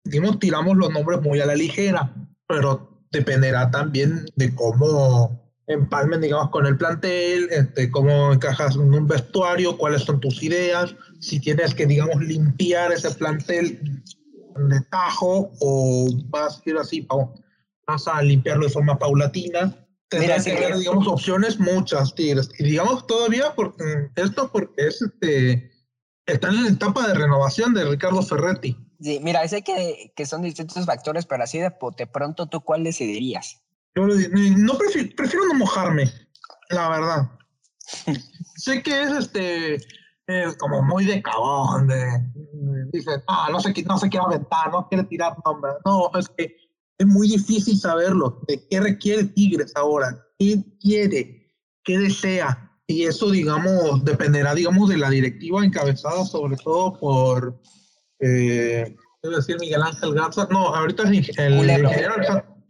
[0.04, 2.14] Digamos, tiramos los nombres muy a la ligera,
[2.48, 9.06] pero dependerá también de cómo empalmen, digamos, con el plantel, este, cómo encajas en un
[9.06, 14.02] vestuario, cuáles son tus ideas, si tienes que, digamos, limpiar ese plantel
[14.56, 17.06] de tajo o vas a ir así,
[17.86, 19.76] vas a limpiarlo de forma paulatina.
[20.08, 22.50] Tendrás que ver, digamos, opciones muchas, Tigres.
[22.58, 25.70] Y digamos todavía, porque esto porque es este,
[26.26, 28.76] están en la etapa de renovación de Ricardo Ferretti.
[29.00, 32.84] Sí, mira, sé que, que son distintos factores, pero así de, de pronto, ¿tú cuál
[32.84, 33.62] decidirías?
[33.94, 36.12] Yo no prefiero, prefiero no mojarme,
[36.70, 37.30] la verdad.
[38.56, 39.78] sé que es este
[40.28, 42.04] eh, como muy de cabón, de,
[42.92, 45.74] dice, ah, no sé, no se quiere aventar, no quiere tirar nombres.
[45.84, 46.56] No, es que
[46.98, 51.52] es muy difícil saberlo, de qué requiere Tigres ahora, qué quiere,
[51.84, 52.70] qué desea.
[52.86, 57.60] Y eso, digamos, dependerá, digamos, de la directiva encabezada sobre todo por,
[58.20, 60.46] eh, decir, Miguel Ángel Garza.
[60.50, 62.14] No, ahorita es el, ingeniero,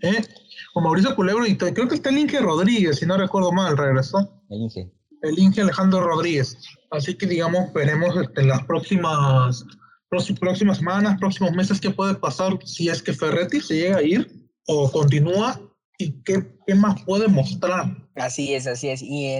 [0.02, 0.24] ¿eh?
[0.72, 4.42] con Mauricio Culebro y creo que está el Inge Rodríguez, si no recuerdo mal, regresó.
[4.48, 4.90] El Inge.
[5.22, 6.56] El Inge Alejandro Rodríguez.
[6.92, 9.64] Así que, digamos, veremos en las próximas,
[10.09, 14.31] próximas semanas, próximos meses qué puede pasar si es que Ferretti se llega a ir
[14.66, 15.59] o continúa
[15.96, 17.87] y qué, qué más puede mostrar.
[18.14, 19.00] Así es, así es.
[19.02, 19.35] Y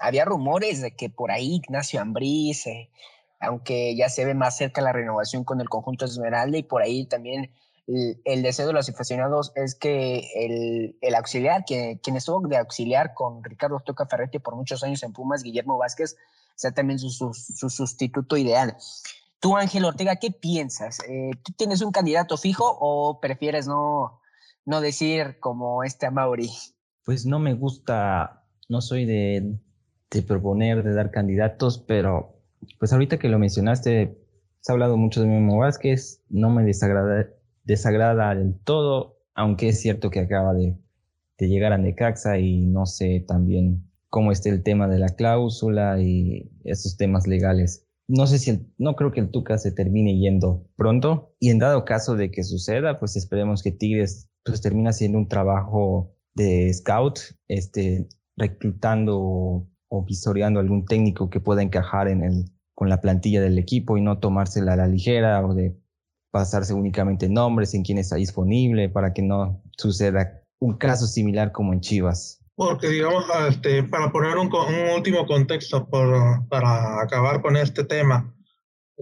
[0.00, 2.90] había rumores de que por ahí Ignacio Ambriz, eh,
[3.40, 7.06] aunque ya se ve más cerca la renovación con el conjunto Esmeralda y por ahí
[7.06, 7.52] también
[7.86, 10.28] el, deseo de los aficionados es que
[11.00, 15.12] el, auxiliar, que, quien estuvo de auxiliar con Ricardo Toca Ferretti por muchos años en
[15.12, 16.16] Pumas, Guillermo Vázquez,
[16.54, 18.76] sea también su, su, sustituto ideal.
[19.40, 20.98] Tú, Ángel Ortega, ¿qué piensas?
[21.08, 24.20] Eh, ¿Tú tienes un candidato fijo o prefieres no,
[24.66, 26.50] no decir como este a Mauri?
[27.04, 29.58] Pues no me gusta, no soy de,
[30.10, 32.36] de proponer, de dar candidatos, pero
[32.78, 34.18] pues ahorita que lo mencionaste,
[34.60, 37.28] se ha hablado mucho de Memo Vázquez, no me desagrada,
[37.64, 40.76] desagrada del todo, aunque es cierto que acaba de,
[41.38, 46.50] llegar a Necaxa y no sé también cómo esté el tema de la cláusula y
[46.64, 47.86] esos temas legales.
[48.08, 51.86] No sé si, no creo que el Tuca se termine yendo pronto y en dado
[51.86, 57.20] caso de que suceda, pues esperemos que Tigres pues termine haciendo un trabajo de scout,
[57.48, 59.18] este, reclutando
[59.88, 62.44] o, visoreando algún técnico que pueda encajar en el,
[62.74, 65.76] con la plantilla del equipo y no tomársela a la ligera o de
[66.30, 71.72] pasarse únicamente nombres en quién está disponible para que no suceda un caso similar como
[71.72, 72.40] en Chivas.
[72.54, 74.50] Porque, digamos, este, para poner un,
[74.94, 78.34] último contexto por, para acabar con este tema,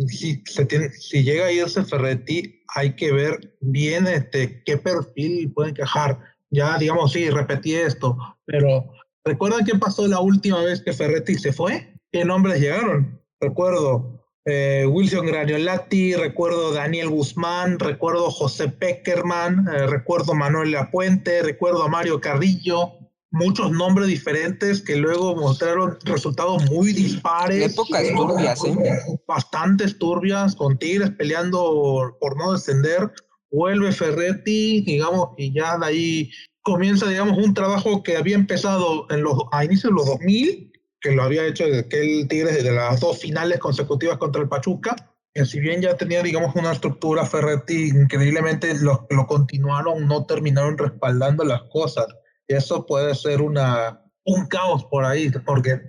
[0.07, 5.53] si, se tiene, si llega a irse Ferretti, hay que ver bien este, qué perfil
[5.53, 6.21] puede encajar.
[6.51, 8.91] Ya, digamos, sí, repetí esto, pero
[9.25, 11.93] ¿recuerdan qué pasó la última vez que Ferretti se fue?
[12.13, 13.21] ¿Qué nombres llegaron?
[13.41, 21.83] Recuerdo eh, Wilson Graniolati, recuerdo Daniel Guzmán, recuerdo José Peckerman, eh, recuerdo Manuel Lapuente, recuerdo
[21.83, 22.95] a Mario Carrillo,
[23.31, 27.73] muchos nombres diferentes que luego mostraron resultados muy dispares.
[27.73, 29.19] Épocas turbias, ¿eh?
[29.27, 33.13] Bastantes turbias, con Tigres peleando por no descender.
[33.51, 36.31] Vuelve Ferretti, digamos, y ya de ahí
[36.63, 40.68] comienza, digamos, un trabajo que había empezado en los, a inicios de los 2000
[41.01, 44.97] que lo había hecho desde aquel Tigres desde las dos finales consecutivas contra el Pachuca.
[45.33, 50.25] Que si bien ya tenía, digamos, una estructura Ferretti, increíblemente los que lo continuaron no
[50.27, 52.07] terminaron respaldando las cosas.
[52.49, 55.81] Y eso puede ser una, un caos por ahí, porque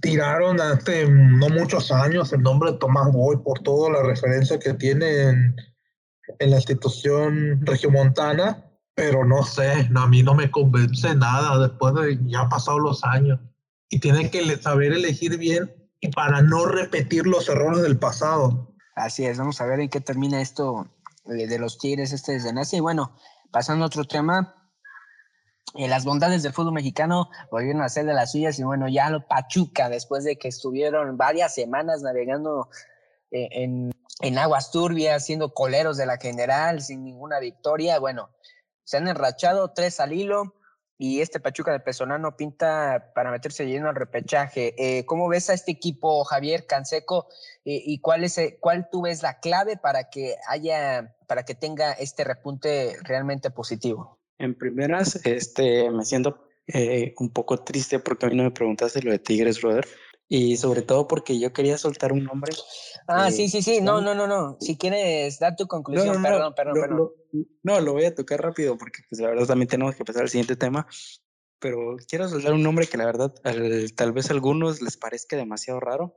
[0.00, 4.74] tiraron hace no muchos años el nombre de Tomás Boy por toda la referencia que
[4.74, 5.56] tiene en,
[6.38, 12.18] en la institución regiomontana, pero no sé, a mí no me convence nada después de
[12.26, 13.40] ya pasado los años
[13.92, 18.74] y tiene que saber elegir bien y para no repetir los errores del pasado.
[18.96, 20.88] Así es, vamos a ver en qué termina esto
[21.26, 22.76] de los Tigres este desde.
[22.78, 23.14] Y bueno,
[23.50, 24.70] pasando a otro tema,
[25.74, 29.10] eh, las bondades del fútbol mexicano volvieron a ser de las suyas y bueno, ya
[29.10, 32.70] lo Pachuca, después de que estuvieron varias semanas navegando
[33.30, 37.98] eh, en, en aguas turbias, siendo coleros de la general, sin ninguna victoria.
[37.98, 38.30] Bueno,
[38.84, 40.54] se han enrachado tres al hilo
[41.02, 44.72] y este Pachuca de Pesonano pinta para meterse lleno al repechaje.
[44.78, 47.26] Eh, ¿Cómo ves a este equipo, Javier Canseco?
[47.64, 51.90] Eh, ¿Y cuál, es, cuál tú ves la clave para que haya, para que tenga
[51.90, 54.20] este repunte realmente positivo?
[54.38, 59.02] En primeras, este, me siento eh, un poco triste porque a mí no me preguntaste
[59.02, 59.88] lo de Tigres, brother.
[60.34, 62.54] Y sobre todo porque yo quería soltar un nombre.
[63.06, 63.82] Ah, sí, sí, sí.
[63.82, 64.56] No, no, no, no.
[64.60, 67.12] Si quieres dar tu conclusión, perdón, perdón, perdón.
[67.62, 70.30] no, lo voy a tocar rápido porque pues, la verdad también tenemos que pasar al
[70.30, 70.86] siguiente tema.
[71.58, 73.34] Pero quiero soltar un nombre que la verdad
[73.94, 76.16] tal vez a algunos les parezca demasiado raro,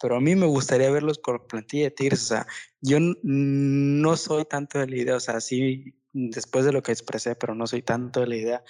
[0.00, 2.24] pero a mí me gustaría verlos con plantilla de Tigres.
[2.24, 2.48] O sea,
[2.80, 7.36] yo no soy tanto de la idea, o sea, sí, después de lo que expresé,
[7.36, 8.64] pero no soy tanto de la idea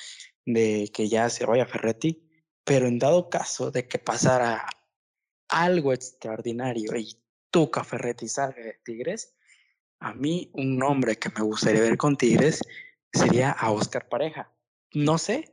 [0.45, 2.29] de que ya se vaya Ferretti
[2.65, 4.67] pero en dado caso de que pasara
[5.53, 7.15] algo extraordinario y
[7.51, 9.35] Tuca Ferretti de Tigres,
[10.01, 12.61] a mí un nombre que me gustaría ver con Tigres
[13.13, 14.51] sería a Oscar Pareja.
[14.95, 15.52] No sé,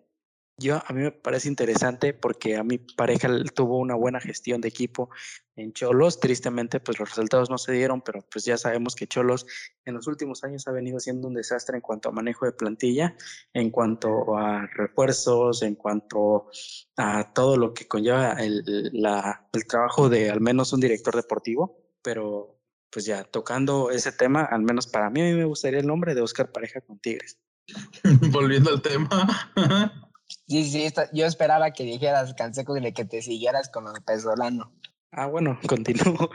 [0.60, 4.68] yo a mí me parece interesante porque a mi pareja tuvo una buena gestión de
[4.68, 5.10] equipo
[5.56, 6.20] en Cholos.
[6.20, 9.46] Tristemente, pues los resultados no se dieron, pero pues ya sabemos que Cholos
[9.86, 13.16] en los últimos años ha venido siendo un desastre en cuanto a manejo de plantilla,
[13.54, 16.50] en cuanto a refuerzos, en cuanto
[16.98, 21.78] a todo lo que conlleva el, el trabajo de al menos un director deportivo.
[22.02, 25.88] Pero pues ya tocando ese tema, al menos para mí, a mí me gustaría el
[25.88, 27.40] nombre de Oscar Pareja con Tigres.
[28.32, 29.10] Volviendo al tema.
[30.48, 34.72] Sí, sí, yo esperaba que dijeras, Canseco, de que te siguieras con Pesolano.
[35.12, 36.30] Ah, bueno, continúo.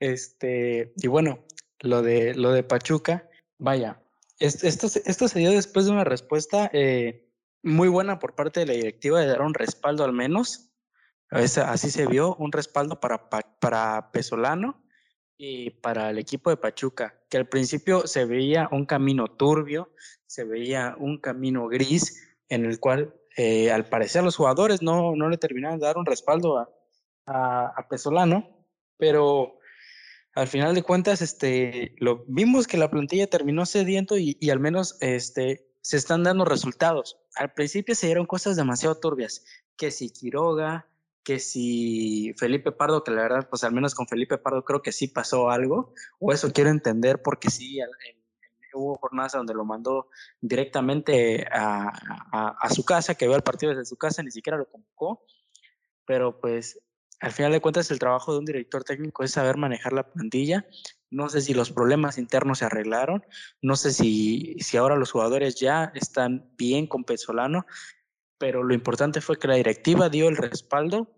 [0.00, 1.44] Este, y bueno,
[1.80, 3.28] lo de, lo de Pachuca,
[3.58, 4.02] vaya,
[4.38, 7.30] esto, esto, se dio después de una respuesta eh,
[7.62, 10.70] muy buena por parte de la directiva de dar un respaldo al menos.
[11.30, 14.84] así se vio, un respaldo para, para Pesolano
[15.38, 19.92] y para el equipo de Pachuca, que al principio se veía un camino turbio,
[20.26, 25.28] se veía un camino gris en el cual eh, al parecer los jugadores no, no
[25.28, 26.68] le terminaron de dar un respaldo a,
[27.26, 29.58] a, Pesolano, pero
[30.34, 34.60] al final de cuentas este, lo, vimos que la plantilla terminó sediento y, y, al
[34.60, 37.18] menos este, se están dando resultados.
[37.34, 39.44] Al principio se dieron cosas demasiado turbias,
[39.76, 40.88] que si Quiroga,
[41.22, 44.92] que si Felipe Pardo, que la verdad, pues al menos con Felipe Pardo creo que
[44.92, 47.80] sí pasó algo, o eso quiero entender porque sí,
[48.76, 50.08] hubo jornadas donde lo mandó
[50.40, 55.24] directamente a, su casa, que vio el partido desde su casa, ni siquiera lo convocó,
[56.04, 56.80] pero pues
[57.20, 60.66] al final de cuentas el trabajo de un director técnico es saber manejar la plantilla.
[61.10, 63.24] No sé si los problemas internos se arreglaron,
[63.62, 67.64] no sé si, si ahora los jugadores ya están bien con Pesolano,
[68.38, 71.15] pero lo importante fue que la directiva dio el respaldo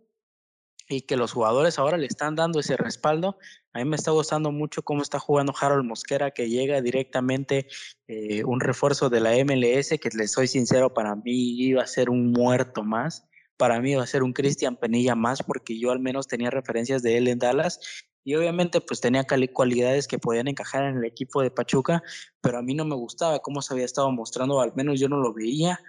[0.88, 3.38] y que los jugadores ahora le están dando ese respaldo.
[3.72, 7.68] A mí me está gustando mucho cómo está jugando Harold Mosquera, que llega directamente
[8.06, 12.08] eh, un refuerzo de la MLS, que les soy sincero, para mí iba a ser
[12.08, 13.24] un muerto más.
[13.58, 17.02] Para mí iba a ser un Cristian Penilla más, porque yo al menos tenía referencias
[17.02, 17.80] de él en Dallas
[18.24, 22.02] y obviamente pues tenía cualidades que podían encajar en el equipo de Pachuca,
[22.40, 25.16] pero a mí no me gustaba cómo se había estado mostrando, al menos yo no
[25.16, 25.80] lo veía,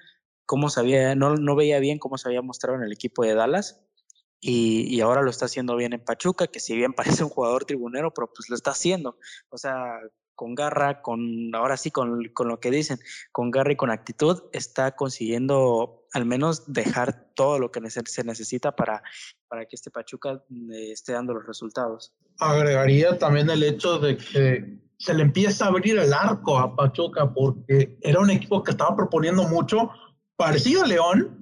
[0.46, 3.82] cómo sabía, no, no veía bien cómo se había mostrado en el equipo de Dallas
[4.42, 8.14] y, ahora lo está haciendo bien en Pachuca, que si bien parece un jugador tribunero,
[8.14, 9.18] pero pues lo está haciendo.
[9.50, 10.00] O sea,
[10.36, 13.00] con garra, con ahora sí, con, con, lo que dicen,
[13.32, 18.76] con garra y con actitud, está consiguiendo al menos dejar todo lo que se necesita
[18.76, 19.04] para,
[19.48, 22.14] para que este Pachuca eh, esté dando los resultados.
[22.40, 27.34] Agregaría también el hecho de que se le empieza a abrir el arco a Pachuca
[27.34, 29.90] porque era un equipo que estaba proponiendo mucho,
[30.36, 31.39] parecido a León,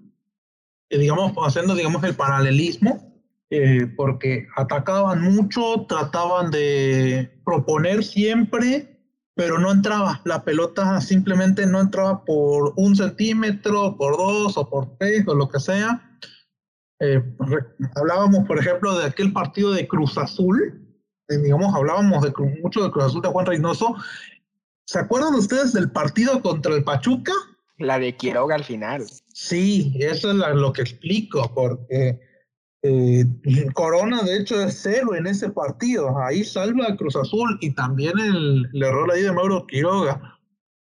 [0.89, 3.13] digamos, haciendo, digamos, el paralelismo,
[3.49, 8.99] eh, porque atacaban mucho, trataban de proponer siempre,
[9.35, 10.21] pero no entraba.
[10.25, 15.47] La pelota simplemente no entraba por un centímetro, por dos o por tres o lo
[15.49, 16.19] que sea.
[16.99, 17.23] Eh,
[17.95, 20.83] hablábamos, por ejemplo, de aquel partido de Cruz Azul,
[21.29, 23.95] digamos, hablábamos de, mucho de Cruz Azul de Juan Reynoso.
[24.85, 27.33] ¿Se acuerdan ustedes del partido contra el Pachuca?
[27.77, 29.05] La de Quiroga al final.
[29.33, 32.19] Sí, eso es lo que explico, porque
[32.81, 33.25] eh,
[33.73, 36.17] Corona de hecho es cero en ese partido.
[36.19, 40.39] Ahí salva a Cruz Azul y también el, error ahí de Mauro Quiroga.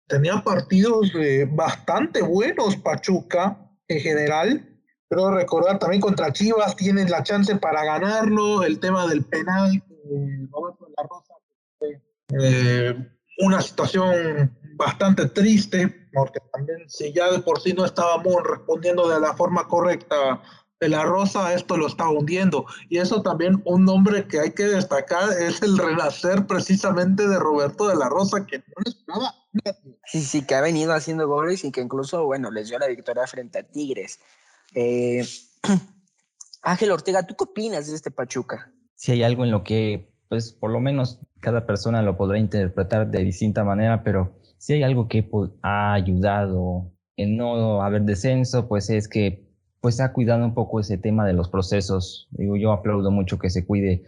[0.06, 3.58] Tenía partidos eh, bastante buenos Pachuca
[3.88, 4.68] en general,
[5.08, 10.48] pero recordar también contra Chivas tienen la chance para ganarlo, el tema del penal, eh,
[10.96, 11.34] la Rosa,
[13.40, 19.20] una situación bastante triste, porque también si ya de por sí no estábamos respondiendo de
[19.20, 20.42] la forma correcta
[20.80, 22.66] de la Rosa esto lo está hundiendo.
[22.88, 27.88] Y eso también un nombre que hay que destacar es el renacer precisamente de Roberto
[27.88, 29.34] de la Rosa, que no le esperaba.
[30.04, 33.26] Sí, sí, que ha venido haciendo goles y que incluso, bueno, les dio la victoria
[33.26, 34.20] frente a Tigres.
[34.74, 35.26] Eh,
[36.62, 38.72] Ángel Ortega, ¿tú qué opinas de este Pachuca?
[38.94, 43.08] Si hay algo en lo que, pues, por lo menos cada persona lo podrá interpretar
[43.08, 45.28] de distinta manera, pero si hay algo que
[45.62, 49.48] ha ayudado en no haber descenso, pues es que
[49.80, 52.28] pues ha cuidado un poco ese tema de los procesos.
[52.32, 54.02] Digo, yo aplaudo mucho que se cuide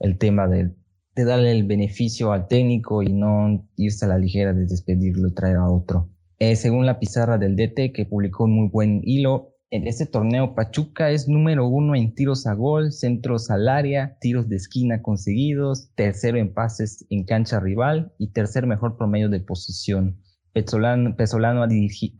[0.00, 0.72] el tema de,
[1.14, 5.34] de darle el beneficio al técnico y no irse a la ligera de despedirlo y
[5.34, 6.10] traer a otro.
[6.38, 10.54] Eh, según la pizarra del DT, que publicó un muy buen hilo, en este torneo
[10.54, 15.90] Pachuca es número uno en tiros a gol, centros al área, tiros de esquina conseguidos,
[15.94, 20.20] tercero en pases en cancha rival y tercer mejor promedio de posición.
[20.52, 21.14] Pesolano,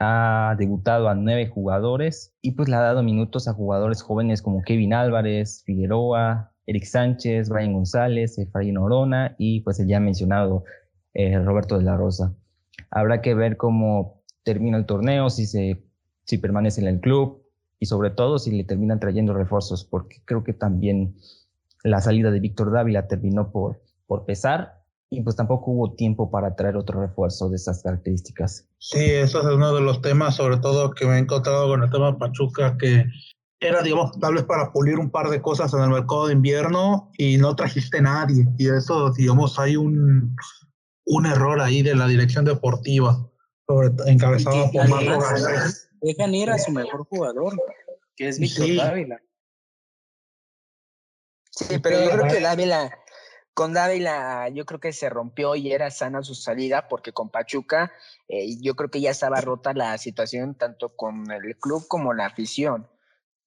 [0.01, 4.63] ha, debutado a nueve jugadores y pues le ha dado minutos a jugadores jóvenes como
[4.63, 10.65] Kevin Álvarez, Figueroa, Eric Sánchez, Brian González, Efraín Orona y pues el ya mencionado
[11.15, 12.35] eh, Roberto de la Rosa.
[12.91, 15.87] Habrá que ver cómo termina el torneo, si, se,
[16.27, 17.43] si permanece en el club
[17.79, 21.17] y sobre todo si le terminan trayendo refuerzos, porque creo que también
[21.83, 26.57] la salida de Víctor Dávila terminó por, por pesar y pues tampoco hubo tiempo para
[26.57, 28.69] traer otro refuerzo de esas características.
[28.79, 31.91] Sí, eso es uno de los temas, sobre todo que me he encontrado con el
[31.91, 33.07] tema Pachuca, que
[33.61, 37.11] era, digamos, tal vez para pulir un par de cosas en el mercado de invierno
[37.17, 38.47] y no trajiste nadie.
[38.59, 40.37] Y eso, digamos, hay un,
[41.07, 43.31] un error ahí de la dirección deportiva,
[43.69, 45.86] sobre, encabezada por Marco Garcés.
[46.01, 47.55] Dejan ir a su mejor jugador,
[48.17, 49.23] que es Víctor Dávila.
[51.51, 52.99] Sí, pero yo creo que Dávila
[53.57, 57.91] con Dávila yo creo que se rompió y era sana su salida porque con Pachuca
[58.29, 62.27] eh, yo creo que ya estaba rota la situación tanto con el club como la
[62.27, 62.87] afición,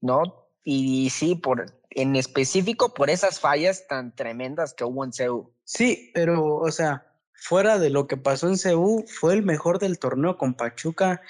[0.02, 0.47] ¿no?
[0.64, 5.54] Y sí, por, en específico por esas fallas tan tremendas que hubo en CEU.
[5.64, 10.00] Sí, pero o sea, fuera de lo que pasó en CEU, fue el mejor del
[10.00, 11.22] torneo con Pachuca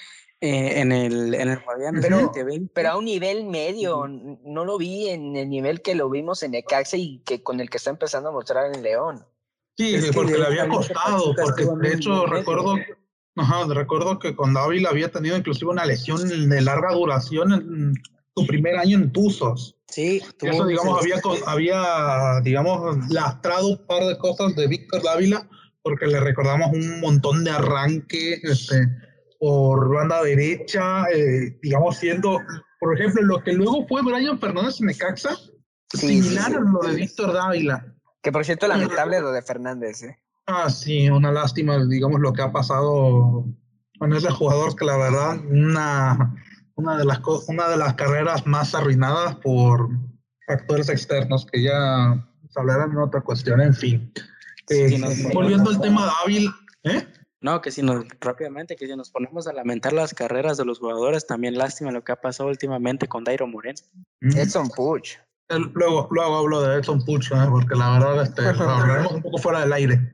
[0.42, 1.58] eh, en el, en el
[2.00, 2.32] pero,
[2.72, 6.54] pero a un nivel medio, no lo vi en el nivel que lo vimos en
[6.54, 9.22] Ecaxa y que con el que está empezando a mostrar en León.
[9.76, 12.76] Sí, porque le había costado, porque de hecho recuerdo,
[13.36, 17.94] ajá, recuerdo que con Dávila había tenido inclusive una lesión de larga duración en
[18.34, 19.76] su primer año en Tuzos.
[19.88, 25.48] Sí, eso digamos había, había digamos lastrado un par de cosas de Víctor Dávila
[25.82, 28.86] porque le recordamos un montón de arranque, este,
[29.40, 32.38] por banda derecha, eh, digamos, siendo,
[32.78, 35.34] por ejemplo, lo que luego fue Brian Fernández en Necaxa,
[35.94, 37.86] similar a lo de Víctor Dávila.
[38.22, 40.18] Que por cierto, lamentable lo de Fernández, ¿eh?
[40.46, 43.46] Ah, sí, una lástima, digamos, lo que ha pasado
[43.98, 46.34] con ese jugador que la verdad, una,
[46.74, 49.88] una, de, las, una de las carreras más arruinadas por
[50.46, 52.26] factores externos que ya
[52.56, 54.12] hablarán en otra cuestión, en fin.
[54.68, 55.00] Eh,
[55.32, 57.06] volviendo al tema Dávila, ¿eh?
[57.42, 60.78] No, que si nos, rápidamente, que si nos ponemos a lamentar las carreras de los
[60.78, 63.78] jugadores, también lástima lo que ha pasado últimamente con Dairo Moreno.
[64.20, 65.16] Edson Puch.
[65.74, 67.46] Luego, luego hablo de Edson Puch, ¿eh?
[67.50, 70.12] porque la verdad este, hablaremos un poco fuera del aire.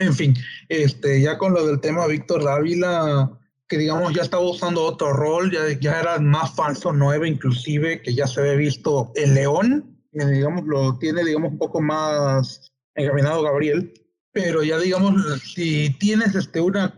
[0.00, 0.34] En fin,
[0.68, 3.32] este, ya con lo del tema Víctor Dávila,
[3.66, 8.14] que digamos ya estaba usando otro rol, ya, ya era más falso 9 inclusive, que
[8.14, 13.42] ya se ve visto en León, que digamos lo tiene digamos un poco más encaminado
[13.42, 13.92] Gabriel
[14.32, 16.94] pero ya digamos, si tienes este una,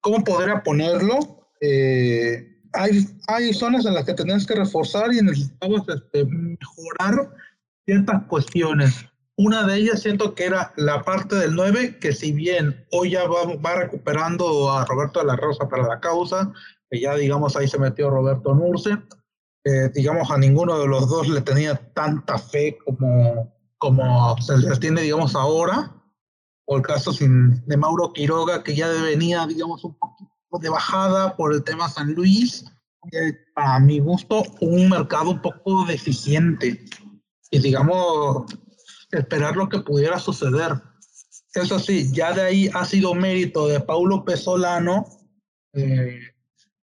[0.00, 1.50] ¿cómo podría ponerlo?
[1.60, 7.32] Eh, hay, hay zonas en las que tenés que reforzar y necesitamos este, mejorar
[7.84, 9.06] ciertas cuestiones.
[9.38, 13.26] Una de ellas siento que era la parte del 9, que si bien hoy ya
[13.26, 16.52] va, va recuperando a Roberto de la Rosa para la causa,
[16.90, 18.96] que ya digamos ahí se metió Roberto Nurce,
[19.64, 23.55] eh, digamos a ninguno de los dos le tenía tanta fe como,
[23.86, 25.92] como se tiene digamos ahora,
[26.66, 31.54] o el caso de Mauro Quiroga, que ya venía, digamos, un poquito de bajada por
[31.54, 32.64] el tema San Luis.
[33.54, 36.84] a mi gusto, un mercado un poco deficiente.
[37.52, 38.52] Y, digamos,
[39.12, 40.82] esperar lo que pudiera suceder.
[41.54, 45.06] Eso sí, ya de ahí ha sido mérito de Paulo Pesolano
[45.72, 46.18] eh,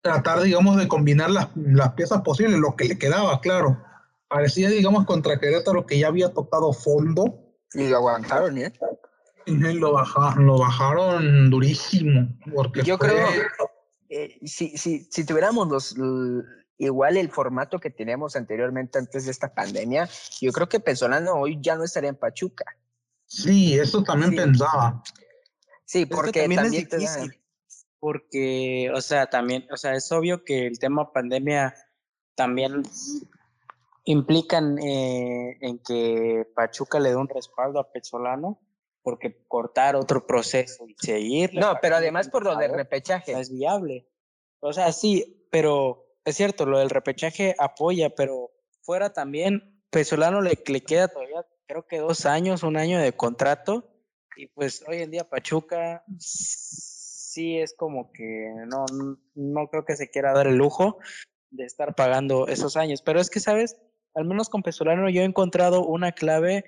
[0.01, 3.83] tratar, digamos, de combinar las, las piezas posibles, lo que le quedaba, claro.
[4.27, 7.55] Parecía, digamos, contra Querétaro que ya había tocado fondo.
[7.73, 8.73] Y lo aguantaron, ¿eh?
[9.45, 12.29] Lo bajaron, lo bajaron durísimo.
[12.53, 13.27] Porque Yo creo,
[14.09, 15.95] eh, si, si, si tuviéramos los,
[16.77, 20.09] igual el formato que teníamos anteriormente antes de esta pandemia,
[20.41, 22.65] yo creo que Pesolano hoy ya no estaría en Pachuca.
[23.25, 25.03] Sí, eso también pensaba.
[25.85, 27.39] Sí, porque también, es difícil.
[27.99, 31.73] Porque, o sea, también, o sea, es obvio que el tema pandemia
[32.35, 32.83] también
[34.05, 38.61] implican eh, en que Pachuca le dé un respaldo a Pesolano
[39.01, 41.53] porque cortar otro proceso y seguir.
[41.53, 43.33] No, pero además por lo del repechaje.
[43.33, 44.07] Es viable.
[44.59, 48.51] O sea, sí, pero es cierto, lo del repechaje apoya, pero
[48.81, 53.91] fuera también, Pesolano le, le queda todavía, creo que dos años, un año de contrato,
[54.35, 58.85] y pues hoy en día Pachuca sí es como que no,
[59.35, 60.97] no creo que se quiera dar el lujo
[61.51, 63.77] de estar pagando esos años, pero es que, ¿sabes?
[64.15, 66.65] Al menos con Pesolano yo he encontrado una clave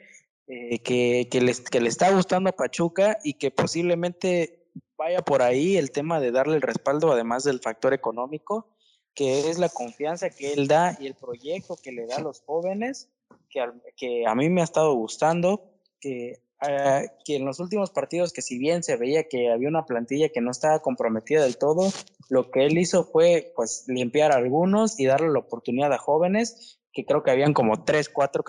[0.48, 1.42] eh, que, que,
[1.82, 6.56] le está gustando a Pachuca y que posiblemente vaya por ahí el tema de darle
[6.56, 8.68] el respaldo, además del factor económico,
[9.14, 12.42] que es la confianza que él da y el proyecto que le da a los
[12.42, 13.10] jóvenes,
[13.50, 13.62] que
[13.96, 18.42] que a mí me ha estado gustando, que, uh, que en los últimos partidos, que
[18.42, 21.92] si bien se veía que había una plantilla que no estaba comprometida del todo,
[22.30, 26.77] lo que él hizo fue pues limpiar a algunos y darle la oportunidad a jóvenes,
[26.98, 28.44] que creo que habían como tres, cuatro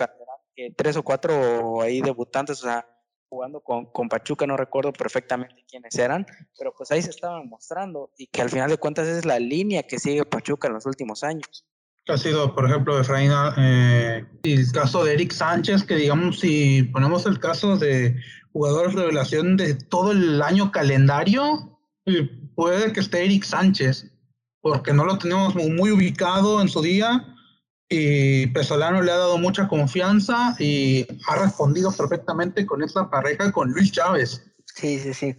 [0.75, 2.83] tres o cuatro ahí debutantes, o sea,
[3.29, 6.25] jugando con, con, Pachuca, no recuerdo perfectamente quiénes eran,
[6.57, 9.83] pero pues ahí se estaban mostrando y que al final de cuentas es la línea
[9.83, 11.63] que sigue Pachuca en los últimos años.
[12.07, 17.27] Ha sido, por ejemplo, Efraín, eh, el caso de Eric Sánchez, que digamos, si ponemos
[17.27, 18.15] el caso de
[18.51, 21.79] jugadores revelación de todo el año calendario,
[22.55, 24.11] puede que esté Eric Sánchez,
[24.59, 27.28] porque no lo tenemos muy ubicado en su día,
[27.89, 33.71] y Pesolano le ha dado mucha confianza y ha respondido perfectamente con esta pareja con
[33.71, 34.45] Luis Chávez.
[34.75, 35.35] Sí, sí, sí.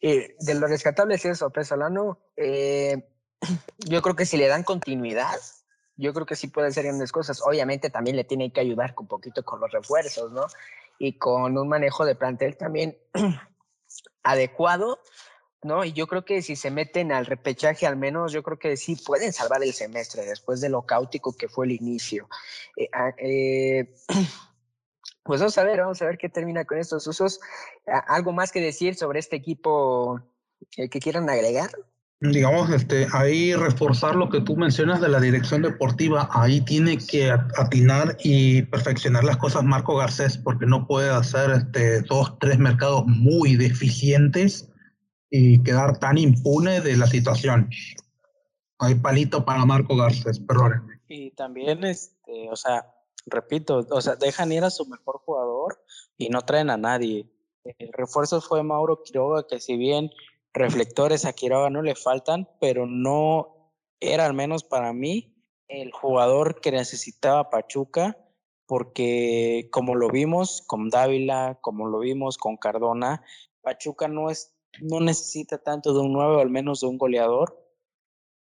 [0.00, 3.08] Y de lo rescatable es eso, Pesolano, eh,
[3.78, 5.38] yo creo que si le dan continuidad,
[5.96, 7.42] yo creo que sí puede ser grandes cosas.
[7.44, 10.46] Obviamente también le tiene que ayudar un poquito con los refuerzos, ¿no?
[10.98, 12.96] Y con un manejo de plantel también
[14.22, 15.00] adecuado
[15.62, 15.84] ¿no?
[15.84, 18.96] Y yo creo que si se meten al repechaje, al menos yo creo que sí
[18.96, 22.28] pueden salvar el semestre después de lo caótico que fue el inicio.
[22.76, 23.94] Eh, ah, eh,
[25.22, 27.40] pues vamos a ver, vamos a ver qué termina con estos usos.
[27.86, 30.20] ¿Algo más que decir sobre este equipo
[30.76, 31.70] eh, que quieran agregar?
[32.22, 37.30] Digamos, este, ahí reforzar lo que tú mencionas de la dirección deportiva, ahí tiene que
[37.30, 43.06] atinar y perfeccionar las cosas Marco Garcés, porque no puede hacer este, dos, tres mercados
[43.06, 44.70] muy deficientes
[45.30, 47.70] y quedar tan impune de la situación.
[48.78, 50.88] Hay palito para Marco Garcés, perdón.
[51.08, 52.92] Y también, este, o sea,
[53.26, 55.82] repito, o sea, dejan ir a su mejor jugador
[56.16, 57.30] y no traen a nadie.
[57.64, 60.10] El refuerzo fue Mauro Quiroga, que si bien
[60.52, 65.36] reflectores a Quiroga no le faltan, pero no era al menos para mí
[65.68, 68.18] el jugador que necesitaba Pachuca,
[68.66, 73.22] porque como lo vimos con Dávila, como lo vimos con Cardona,
[73.62, 77.56] Pachuca no es no necesita tanto de un 9 al menos de un goleador.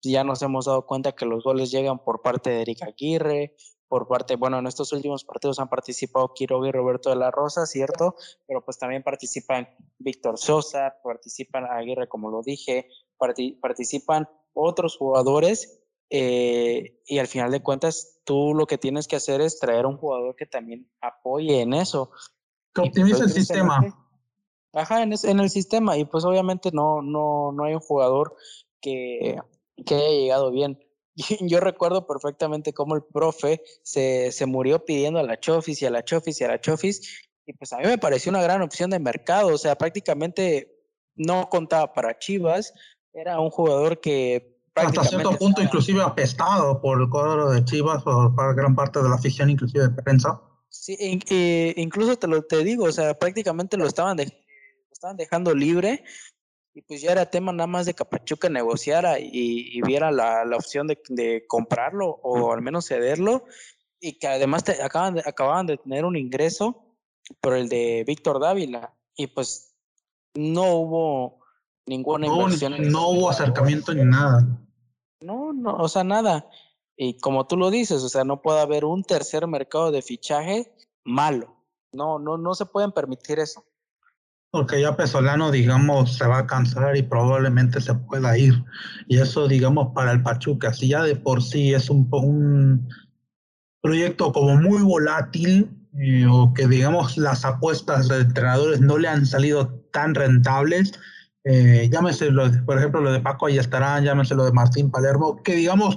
[0.03, 3.57] Ya nos hemos dado cuenta que los goles llegan por parte de Erika Aguirre,
[3.89, 7.65] por parte, bueno, en estos últimos partidos han participado Quiroga y Roberto de la Rosa,
[7.67, 8.15] ¿cierto?
[8.47, 9.67] Pero pues también participan
[9.99, 12.89] Víctor Sosa, participan Aguirre, como lo dije,
[13.61, 19.41] participan otros jugadores eh, y al final de cuentas tú lo que tienes que hacer
[19.41, 22.11] es traer un jugador que también apoye en eso.
[22.75, 24.08] Que optimice el sistema
[24.73, 25.97] Ajá, en, en, el sistema.
[25.97, 28.37] Y pues obviamente no, no, no hay un jugador
[28.81, 29.39] que,
[29.85, 30.79] que haya llegado bien.
[31.41, 35.91] Yo recuerdo perfectamente cómo el profe se, se murió pidiendo a la Chofis y a
[35.91, 37.25] la Chofis y a la Chofis.
[37.47, 39.55] Y pues a mí me pareció una gran opción de mercado.
[39.55, 40.79] O sea, prácticamente
[41.15, 42.73] no contaba para Chivas.
[43.13, 48.33] Era un jugador que hasta cierto punto inclusive apestado por el cuadro de Chivas o
[48.35, 50.41] para gran parte de la afición inclusive de prensa.
[50.69, 54.33] Sí, e, incluso te lo te digo, o sea, prácticamente lo estaban de,
[54.99, 56.05] estaban dejando libre
[56.75, 60.57] y pues ya era tema nada más de que Pachuca negociara y, viera la, la
[60.57, 63.45] opción de, de, comprarlo o al menos cederlo
[64.01, 66.97] y que además te, acaban de, acababan de tener un ingreso
[67.41, 69.77] por el de Víctor Dávila y pues
[70.35, 71.45] no hubo
[71.87, 72.91] ninguna no, inversión.
[72.91, 74.47] No hubo acercamiento ni nada.
[75.21, 76.49] No, no, o sea, nada.
[76.97, 80.73] Y como tú lo dices, o sea, no puede haber un tercer mercado de fichaje
[81.05, 81.57] malo.
[81.93, 83.65] No, no, no se pueden permitir eso.
[84.51, 88.65] Porque ya Pesolano, digamos, se va a cansar y probablemente se pueda ir.
[89.07, 92.89] Y eso, digamos, para el Pachuca, si ya de por sí es un,
[93.83, 95.71] proyecto como muy volátil,
[96.01, 100.93] eh, o que, digamos, las apuestas de entrenadores no le han salido tan rentables,
[101.45, 105.57] eh, llámese, lo por ejemplo, lo de Paco Ayestarán, llámese lo de Martín Palermo, que,
[105.57, 105.97] digamos,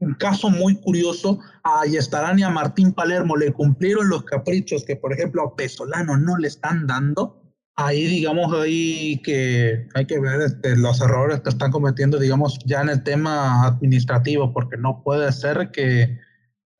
[0.00, 4.96] un caso muy curioso, a Ayestarán y a Martín Palermo le cumplieron los caprichos que,
[4.96, 7.37] por ejemplo, a Pesolano no le están dando
[7.78, 12.80] ahí digamos ahí que hay que ver este, los errores que están cometiendo digamos ya
[12.80, 16.18] en el tema administrativo porque no puede ser que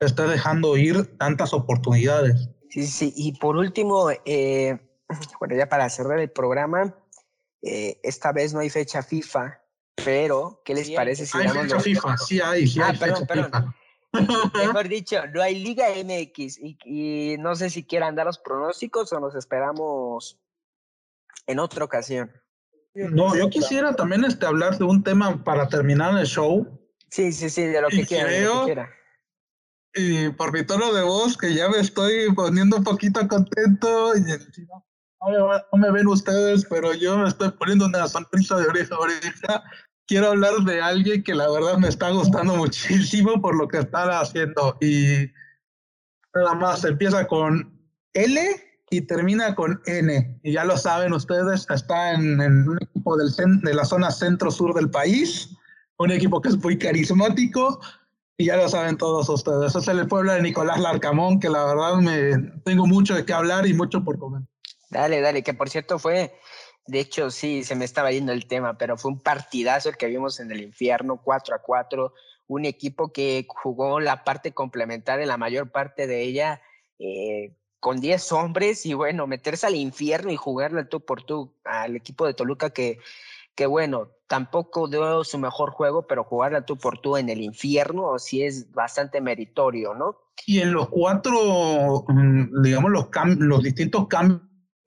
[0.00, 2.50] esté dejando ir tantas oportunidades.
[2.70, 4.78] Sí, sí, y por último, eh,
[5.40, 6.94] bueno, ya para cerrar el programa,
[7.62, 9.60] eh, esta vez no hay fecha FIFA,
[10.04, 12.16] pero ¿qué les parece si hay fecha FIFA?
[12.18, 13.74] Sí hay, sí ah, hay fecha FIFA.
[14.54, 19.12] Mejor dicho, no hay Liga MX y, y, no sé si quieran dar los pronósticos
[19.12, 20.40] o nos esperamos
[21.48, 22.30] en otra ocasión.
[22.94, 26.66] No, yo quisiera también este, hablar de un tema para terminar el show.
[27.10, 28.90] Sí, sí, sí, de lo que, quiera,
[29.94, 34.16] Y por mi tono de voz, que ya me estoy poniendo un poquito contento.
[34.16, 38.94] Y, no, no, me, ven ustedes, pero yo me estoy poniendo una sonrisa de oreja
[38.94, 39.64] a oreja.
[40.06, 44.20] Quiero hablar de alguien que la verdad me está gustando muchísimo por lo que está
[44.20, 44.76] haciendo.
[44.80, 45.30] Y
[46.34, 47.80] nada más, empieza con
[48.12, 50.40] L y termina con N.
[50.42, 53.30] Y ya lo saben ustedes, está en, un equipo del,
[53.62, 55.50] de la zona centro-sur del país,
[55.98, 57.80] un equipo que es muy carismático,
[58.36, 59.74] y ya lo saben todos ustedes.
[59.74, 63.66] es el pueblo de Nicolás Larcamón, que la verdad me tengo mucho de qué hablar
[63.66, 64.48] y mucho por comentar.
[64.90, 66.32] Dale, dale, que por cierto fue,
[66.86, 70.06] de hecho sí, se me estaba yendo el tema, pero fue un partidazo el que
[70.06, 72.14] vimos en el infierno, 4 a 4,
[72.46, 76.62] un equipo que jugó la parte complementaria, la mayor parte de ella,
[77.00, 81.96] eh, con 10 hombres y bueno, meterse al infierno y jugarle tú por tú al
[81.96, 82.98] equipo de Toluca que,
[83.54, 88.18] que bueno, tampoco dio su mejor juego, pero jugarle tú por tú en el infierno
[88.18, 90.16] sí es bastante meritorio, ¿no?
[90.46, 93.08] Y en los cuatro, mm, digamos, los,
[93.38, 94.42] los distintos cambios,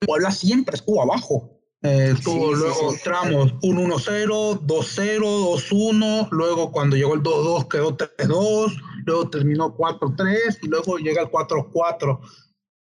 [0.06, 1.58] Puebla siempre estuvo abajo.
[1.82, 9.30] Eh, estuvo luego tramos 1-1-0, 2-0, 2-1, luego cuando llegó el 2-2 quedó 3-2, luego
[9.30, 12.20] terminó 4-3 y luego llega el 4-4.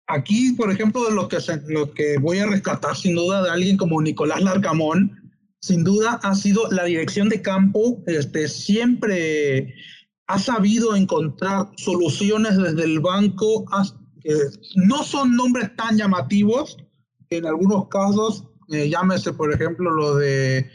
[0.09, 3.76] Aquí, por ejemplo, de lo que, lo que voy a rescatar sin duda de alguien
[3.76, 5.30] como Nicolás Larcamón,
[5.61, 9.74] sin duda ha sido la dirección de campo, este, siempre
[10.26, 13.66] ha sabido encontrar soluciones desde el banco,
[14.22, 14.34] que
[14.76, 16.78] no son nombres tan llamativos,
[17.28, 20.70] en algunos casos, eh, llámese por ejemplo lo de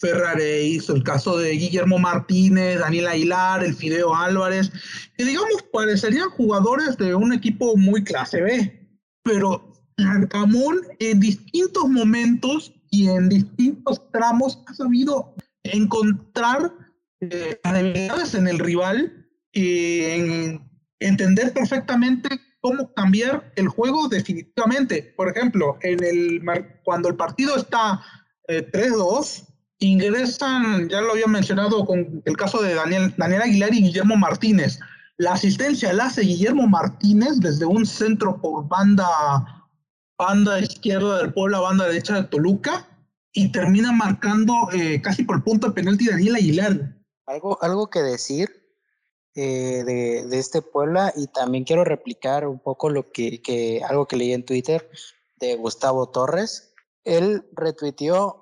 [0.00, 4.72] Ferraréis, el caso de Guillermo Martínez, Daniel Aguilar, el Fideo Álvarez,
[5.16, 8.88] que digamos parecerían jugadores de un equipo muy clase B,
[9.22, 9.70] pero
[10.30, 15.34] Camón en distintos momentos y en distintos tramos ha sabido
[15.64, 16.72] encontrar
[17.20, 20.70] eh, debilidades en el rival y en
[21.00, 22.28] entender perfectamente
[22.60, 25.14] cómo cambiar el juego definitivamente.
[25.16, 26.42] Por ejemplo, en el,
[26.84, 28.02] cuando el partido está
[28.48, 29.49] 3-2, eh,
[29.80, 34.78] ingresan, ya lo había mencionado con el caso de Daniel, Daniel Aguilar y Guillermo Martínez.
[35.16, 39.66] La asistencia la hace Guillermo Martínez desde un centro por banda,
[40.16, 42.86] banda izquierda del Puebla, banda derecha de Toluca,
[43.32, 46.96] y termina marcando eh, casi por punto de penalti Daniel Aguilar.
[47.26, 48.50] Algo, algo que decir
[49.34, 54.06] eh, de, de, este Puebla, y también quiero replicar un poco lo que, que, algo
[54.06, 54.90] que leí en Twitter
[55.38, 56.74] de Gustavo Torres.
[57.04, 58.39] Él retuiteó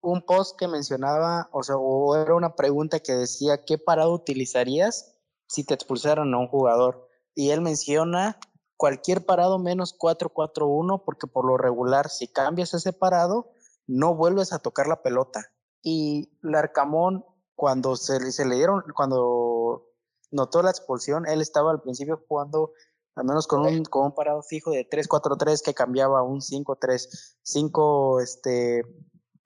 [0.00, 5.16] un post que mencionaba, o sea, o era una pregunta que decía, ¿qué parado utilizarías
[5.46, 7.08] si te expulsaron a un jugador?
[7.34, 8.38] Y él menciona
[8.76, 13.50] cualquier parado menos 4-4-1, porque por lo regular, si cambias ese parado,
[13.86, 15.52] no vuelves a tocar la pelota.
[15.82, 17.24] Y Larcamón,
[17.54, 19.88] cuando se, se le dieron, cuando
[20.30, 22.72] notó la expulsión, él estaba al principio jugando
[23.18, 27.36] al menos con un, con un parado fijo de 3-4-3 que cambiaba a un 5-3,
[27.42, 28.82] 5, este,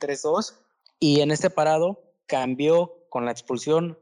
[0.03, 0.59] 3-2
[0.98, 3.98] y en este parado cambió con la expulsión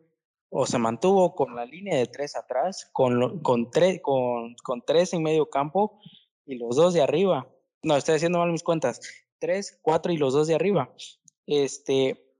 [0.50, 5.12] o se mantuvo con la línea de tres atrás, con, con, tres, con, con tres
[5.12, 6.00] en medio campo
[6.44, 7.48] y los dos de arriba.
[7.82, 9.00] No, estoy haciendo mal mis cuentas.
[9.38, 10.92] Tres, cuatro y los dos de arriba.
[11.46, 12.34] Este,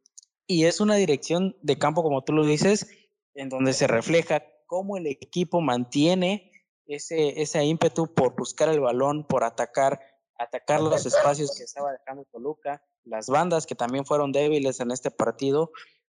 [0.47, 2.89] y es una dirección de campo, como tú lo dices,
[3.35, 6.53] en donde se refleja cómo el equipo mantiene
[6.87, 10.01] ese, ese ímpetu por buscar el balón, por atacar,
[10.41, 15.11] atacar los espacios que estaba dejando Toluca, las bandas que también fueron débiles en este
[15.11, 15.71] partido.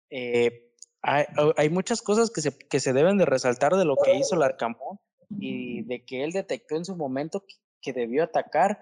[0.09, 0.71] Eh,
[1.01, 4.43] hay, muchas cosas que se, que se deben de resaltar de lo que hizo el
[4.43, 4.99] Arcamón
[5.30, 7.43] y de que él detectó en su momento
[7.82, 8.80] que, debió atacar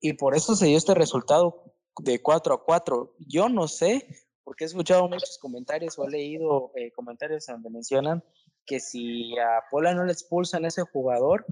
[0.00, 3.16] y por eso se dio este resultado de 4 a 4.
[3.26, 4.06] Yo no sé,
[4.44, 8.22] porque he escuchado muchos comentarios o he leído eh, comentarios donde mencionan
[8.64, 11.44] que si a Pola no le expulsan a ese jugador,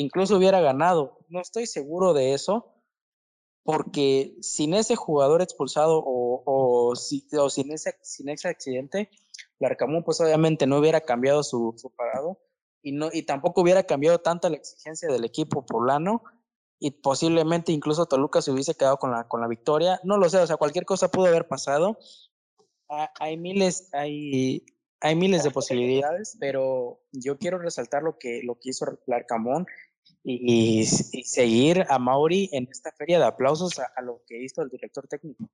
[0.00, 1.18] incluso hubiera ganado.
[1.28, 2.72] No estoy seguro de eso,
[3.64, 7.26] porque sin ese jugador expulsado o, o, sin,
[7.72, 9.10] ese, sin ese accidente,
[9.58, 12.40] Larcamón pues obviamente no hubiera cambiado su, su, parado
[12.82, 16.22] y, no, y tampoco hubiera cambiado tanta la exigencia del equipo poblano
[16.78, 20.00] y posiblemente incluso Toluca se hubiese quedado con la, con la victoria.
[20.04, 21.98] No lo sé, o sea, cualquier cosa pudo haber pasado.
[23.20, 24.64] hay miles, hay,
[25.00, 29.66] hay miles de posibilidades, pero yo quiero resaltar lo que, lo que hizo Larcamón
[30.24, 34.68] y, y, seguir a Mauri en esta feria de aplausos a, lo que hizo el
[34.68, 35.48] director técnico.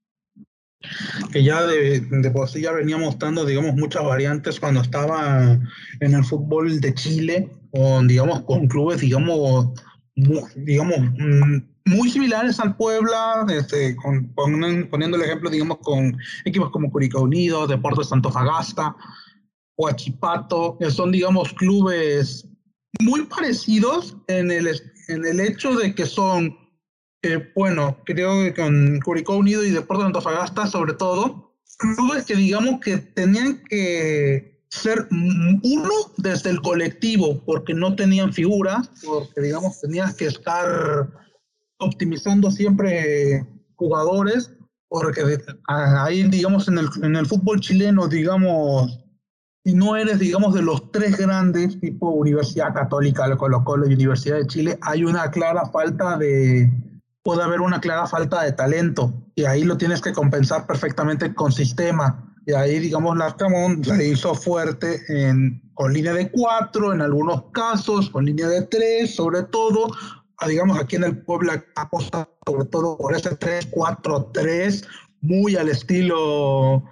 [1.33, 5.59] Que ya de, de por sí ya venía mostrando, digamos, muchas variantes cuando estaba
[6.01, 9.71] en el fútbol de Chile, con, digamos, con clubes, digamos,
[10.57, 16.91] digamos, mm, muy similares al Puebla, este, con, poniendo el ejemplo, digamos, con equipos como
[16.91, 18.97] Curicó Unido, Deportes Santofagasta,
[19.77, 22.49] Huachipato, que son, digamos, clubes
[23.01, 24.69] muy parecidos en el,
[25.09, 26.57] en el hecho de que son,
[27.23, 32.81] eh, bueno, creo que con Curicó Unido y Deportes Antofagasta, sobre todo, clubes que, digamos,
[32.81, 40.15] que tenían que ser uno desde el colectivo, porque no tenían figuras, porque digamos tenías
[40.17, 41.09] que estar
[41.79, 44.53] optimizando siempre jugadores,
[44.89, 45.39] porque
[45.69, 49.04] ahí digamos en el, en el fútbol chileno, digamos,
[49.65, 54.37] si no eres digamos de los tres grandes, tipo Universidad Católica, Colo Colo y Universidad
[54.37, 56.71] de Chile, hay una clara falta de,
[57.23, 61.51] puede haber una clara falta de talento, y ahí lo tienes que compensar perfectamente con
[61.51, 62.31] sistema.
[62.47, 68.11] Y ahí, digamos, Larcamón se hizo fuerte en, con línea de cuatro, en algunos casos,
[68.11, 69.89] con línea de tres, sobre todo,
[70.47, 74.87] digamos, aquí en el Puebla aposta sobre todo por ese 3-4-3,
[75.23, 76.85] muy al estilo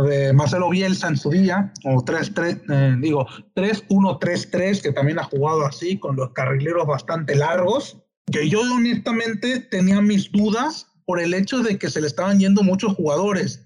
[0.00, 5.66] de Marcelo Bielsa en su día, o 3-3, eh, digo, 3-1-3-3, que también ha jugado
[5.66, 7.98] así, con los carrileros bastante largos,
[8.30, 12.62] que yo honestamente tenía mis dudas por el hecho de que se le estaban yendo
[12.62, 13.64] muchos jugadores.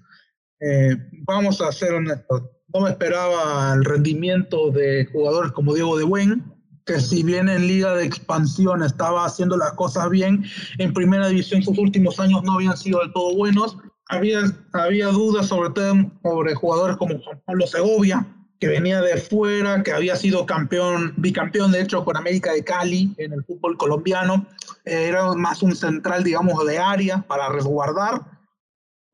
[0.59, 6.03] Eh, vamos a ser honestos, no me esperaba el rendimiento de jugadores como Diego de
[6.03, 6.43] Buen,
[6.85, 10.45] que si bien en Liga de Expansión estaba haciendo las cosas bien,
[10.77, 13.77] en Primera División sus últimos años no habían sido del todo buenos.
[14.09, 14.41] Había,
[14.73, 18.25] había dudas sobre todo sobre jugadores como Juan Pablo Segovia,
[18.59, 23.13] que venía de fuera, que había sido campeón, bicampeón de hecho con América de Cali
[23.17, 24.47] en el fútbol colombiano.
[24.85, 28.37] era más un central, digamos, de área para resguardar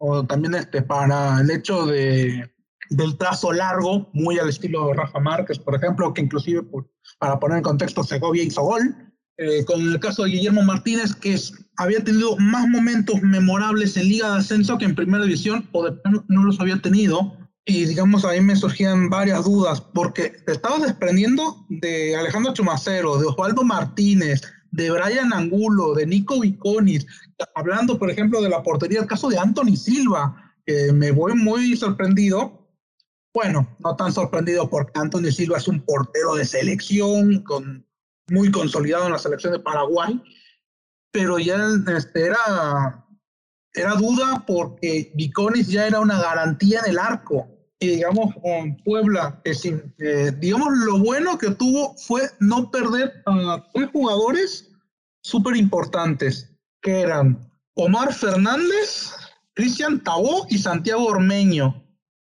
[0.06, 2.52] o también este, para el hecho de,
[2.90, 6.62] del trazo largo, muy al estilo de Rafa Márquez, por ejemplo, que inclusive
[7.20, 9.13] para poner en contexto Segovia hizo gol.
[9.38, 11.40] Eh, con el caso de Guillermo Martínez, que
[11.78, 15.98] había tenido más momentos memorables en Liga de Ascenso que en Primera División, o de
[16.28, 17.36] no los había tenido.
[17.66, 23.26] Y digamos, ahí me surgían varias dudas, porque te estabas desprendiendo de Alejandro Chumacero, de
[23.26, 27.08] Osvaldo Martínez, de Brian Angulo, de Nico Viconis,
[27.56, 31.76] hablando, por ejemplo, de la portería, el caso de Anthony Silva, que me voy muy
[31.76, 32.70] sorprendido.
[33.34, 37.86] Bueno, no tan sorprendido porque Anthony Silva es un portero de selección, con,
[38.30, 40.22] muy consolidado en la selección de Paraguay,
[41.12, 41.58] pero ya
[41.96, 43.06] este, era,
[43.74, 47.48] era duda porque Viconis ya era una garantía en el arco
[47.80, 53.90] y digamos con Puebla, eh, digamos lo bueno que tuvo fue no perder a tres
[53.92, 54.72] jugadores
[55.22, 56.50] súper importantes,
[56.82, 59.12] que eran Omar Fernández,
[59.54, 61.84] Cristian Tabó y Santiago Ormeño,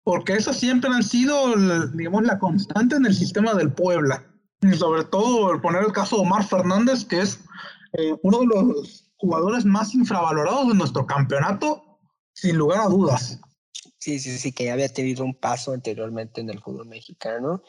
[0.04, 1.56] porque esos siempre han sido,
[1.94, 4.26] digamos, la constante en el sistema del Puebla.
[4.62, 7.39] Y sobre todo poner el caso de Omar Fernández, que es
[7.93, 11.99] eh, uno de los jugadores más infravalorados de nuestro campeonato,
[12.34, 13.39] sin lugar a dudas.
[13.97, 17.64] Sí, sí, sí, que ya había tenido un paso anteriormente en el fútbol mexicano.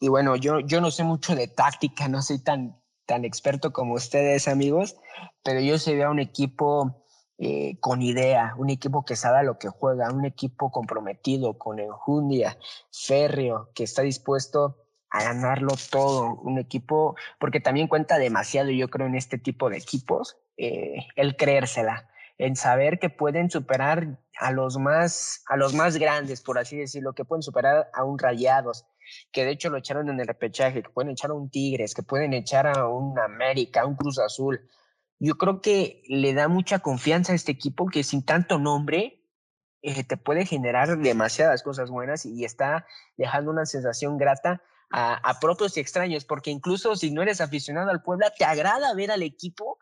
[0.00, 3.94] Y bueno, yo, yo no sé mucho de táctica, no soy tan, tan experto como
[3.94, 4.96] ustedes, amigos,
[5.42, 7.04] pero yo se veo un equipo
[7.38, 12.58] eh, con idea, un equipo que sabe lo que juega, un equipo comprometido, con enjundia,
[12.92, 14.83] férreo, que está dispuesto
[15.14, 19.76] a ganarlo todo, un equipo, porque también cuenta demasiado, yo creo, en este tipo de
[19.76, 25.98] equipos, eh, el creérsela, en saber que pueden superar a los más, a los más
[25.98, 28.86] grandes, por así decirlo, que pueden superar a un Rayados,
[29.30, 32.02] que de hecho lo echaron en el repechaje, que pueden echar a un Tigres, que
[32.02, 34.68] pueden echar a un América, a un Cruz Azul.
[35.20, 39.22] Yo creo que le da mucha confianza a este equipo que sin tanto nombre
[39.82, 42.84] eh, te puede generar demasiadas cosas buenas y está
[43.16, 44.60] dejando una sensación grata
[44.96, 48.94] a, a propios y extraños, porque incluso si no eres aficionado al Puebla, te agrada
[48.94, 49.78] ver al equipo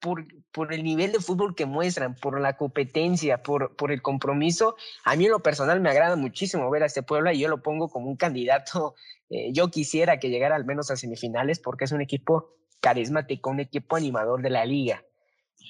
[0.00, 4.74] por, por, el nivel de fútbol que muestran, por la competencia, por, por el compromiso.
[5.04, 7.62] A mí en lo personal me agrada muchísimo ver a este Puebla y yo lo
[7.62, 8.94] pongo como un candidato.
[9.34, 13.60] Eh, yo quisiera que llegara al menos a semifinales porque es un equipo carismático, un
[13.60, 15.02] equipo animador de la liga.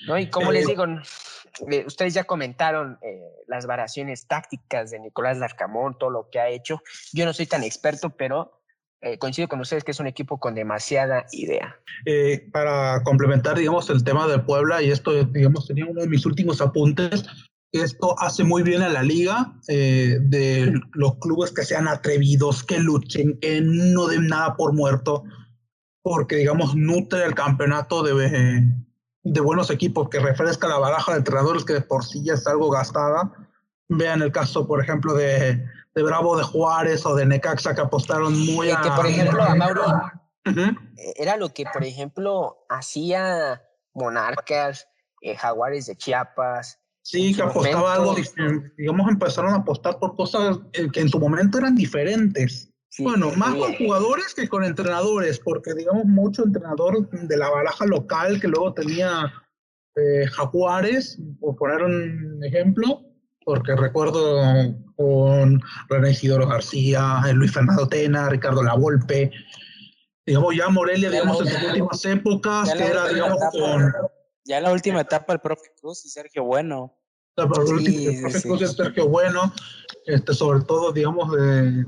[0.08, 0.18] ¿no?
[0.18, 0.84] Y como les eh, digo,
[1.70, 2.98] eh, ustedes ya comentaron
[3.46, 6.82] las variaciones tácticas de Nicolás Larcamón, todo lo que ha hecho.
[7.12, 8.61] Yo no soy tan experto, pero
[9.03, 11.76] eh, coincido con ustedes que es un equipo con demasiada idea.
[12.07, 16.24] Eh, para complementar, digamos, el tema de Puebla, y esto, digamos, tenía uno de mis
[16.24, 17.24] últimos apuntes,
[17.72, 22.78] esto hace muy bien a la liga, eh, de los clubes que sean atrevidos, que
[22.78, 25.24] luchen, que no den nada por muerto,
[26.03, 28.64] porque, digamos, nutre el campeonato de,
[29.24, 32.53] de buenos equipos, que refresca la baraja de entrenadores que de por sí ya está
[32.53, 33.32] algo gastada.
[33.88, 35.64] Vean el caso, por ejemplo, de
[35.95, 38.80] de Bravo de Juárez o de Necaxa que apostaron muy a...
[38.80, 39.84] Que por ejemplo, a Mauro,
[41.16, 43.62] era lo que por ejemplo hacía
[43.95, 44.88] Monarcas,
[45.20, 46.78] eh, Jaguares de Chiapas.
[47.03, 48.14] Sí, que apostaba algo,
[48.76, 52.72] digamos, empezaron a apostar por cosas que en su momento eran diferentes.
[52.99, 58.40] bueno, más con jugadores que con entrenadores, porque digamos mucho entrenador de la baraja local
[58.40, 59.32] que luego tenía
[59.97, 63.03] eh, Jaguares, por poner un ejemplo,
[63.45, 64.40] porque recuerdo
[64.97, 69.30] con René Isidoro García, Luis Fernando Tena, Ricardo Lavolpe,
[70.26, 73.93] digamos ya Morelia, digamos en sus últimas épocas, que era, digamos, con...
[74.45, 76.99] Ya en la última etapa el profe Cruz y Sergio Bueno.
[77.36, 79.53] La, sí, el profe Cruz y Sergio Bueno,
[80.07, 81.86] este, sobre todo, digamos, de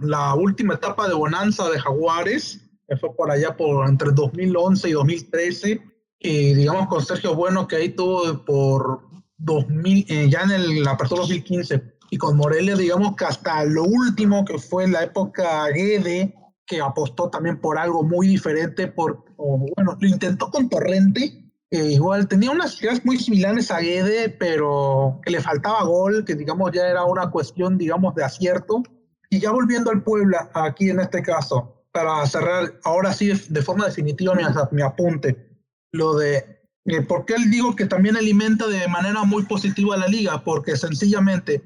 [0.00, 4.92] la última etapa de bonanza de Jaguares, que fue por allá por entre 2011 y
[4.92, 5.82] 2013,
[6.20, 10.92] y digamos con Sergio Bueno, que ahí tuvo por 2000, eh, ya en el, la
[10.92, 16.34] apertura 2015, y con Morelia, digamos que hasta lo último, que fue la época Guede,
[16.66, 22.50] que apostó también por algo muy diferente, por, bueno, lo intentó con Torrente, igual tenía
[22.50, 27.04] unas ideas muy similares a Guede, pero que le faltaba gol, que digamos ya era
[27.04, 28.82] una cuestión, digamos, de acierto.
[29.28, 33.86] Y ya volviendo al Puebla, aquí en este caso, para cerrar, ahora sí de forma
[33.86, 35.58] definitiva mi, mi apunte,
[35.92, 36.55] lo de
[36.86, 40.42] eh, ¿Por qué digo que también alimenta de manera muy positiva a la liga?
[40.44, 41.62] Porque sencillamente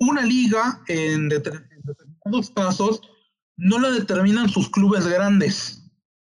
[0.00, 3.00] una liga en, determinados casos
[3.56, 5.84] no la determinan sus clubes grandes,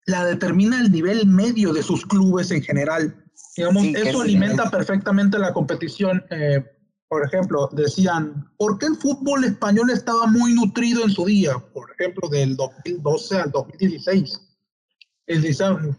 [0.06, 3.24] la determina el nivel medio de sus clubes en general.
[3.56, 6.22] Digamos, eso alimenta perfectamente la competición.
[6.30, 6.64] Eh,
[7.08, 11.58] por ejemplo, decían, ¿por qué el fútbol español estaba muy nutrido en su día?
[11.72, 14.45] Por ejemplo, del 2012 al 2016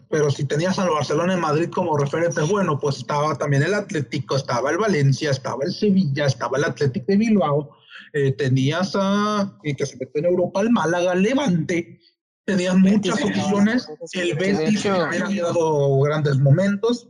[0.08, 4.36] pero si tenías al Barcelona en Madrid como referente, bueno, pues estaba también el Atlético,
[4.36, 7.76] estaba el Valencia, estaba el Sevilla, estaba el Atlético de Bilbao,
[8.14, 12.00] eh, tenías a, que se metió en Europa, el Málaga, Levante,
[12.44, 17.08] tenías muchas opciones, el Betis había dado grandes momentos.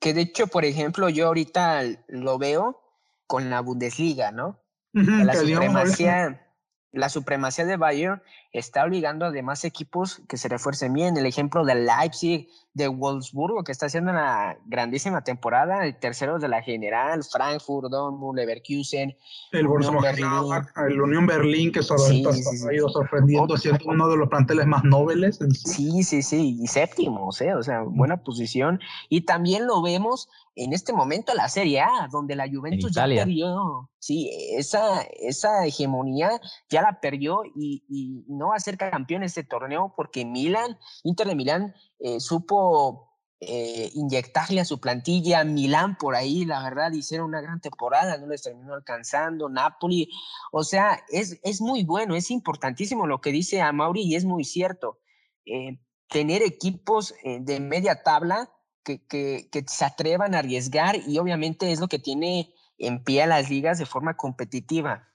[0.00, 2.82] Que de hecho, por ejemplo, yo ahorita lo veo
[3.26, 4.62] con la Bundesliga, ¿no?
[4.92, 6.48] la supremacía
[6.92, 8.22] la supremacía de Bayern
[8.52, 11.16] está obligando a demás equipos que se refuercen bien.
[11.16, 16.48] El ejemplo de Leipzig, de Wolfsburgo, que está haciendo una grandísima temporada, el tercero de
[16.48, 19.16] la general, Frankfurt, Dortmund, Leverkusen,
[19.52, 20.26] el Unión Berlín,
[20.88, 25.38] el Unión Berlín, que ha ido sorprendiendo, siendo uno de los planteles más nobles.
[25.64, 26.02] Sí.
[26.02, 27.54] sí, sí, y séptimos, ¿eh?
[27.54, 28.80] o sea, buena posición.
[29.08, 33.88] Y también lo vemos en este momento la Serie A, donde la Juventus ya perdió.
[34.00, 39.44] Sí, esa, esa hegemonía ya la perdió y, y, no va a ser campeón este
[39.44, 45.44] torneo porque Milan, Inter de Milán, eh, supo eh, inyectarle a su plantilla.
[45.44, 49.48] Milán por ahí, la verdad, hicieron una gran temporada, no les terminó alcanzando.
[49.48, 50.10] Napoli,
[50.52, 54.24] o sea, es, es muy bueno, es importantísimo lo que dice a Mauri y es
[54.24, 54.98] muy cierto.
[55.44, 55.78] Eh,
[56.08, 58.50] tener equipos de media tabla
[58.96, 63.50] que, se atrevan a arriesgar y obviamente es lo que tiene en pie a las
[63.50, 65.08] ligas de forma competitiva.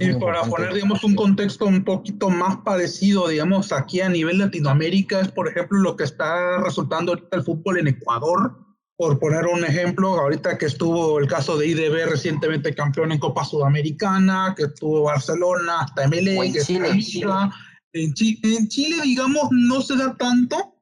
[0.00, 5.20] Y para poner, digamos, un contexto un poquito más parecido, digamos, aquí a nivel Latinoamérica,
[5.20, 8.56] es por ejemplo lo que está resultando ahorita el fútbol en Ecuador.
[8.96, 13.44] Por poner un ejemplo, ahorita que estuvo el caso de IDB recientemente campeón en Copa
[13.44, 16.88] Sudamericana, que estuvo Barcelona, hasta MLE, que Chile.
[17.92, 20.74] En, en Chile, digamos, no se da tanto,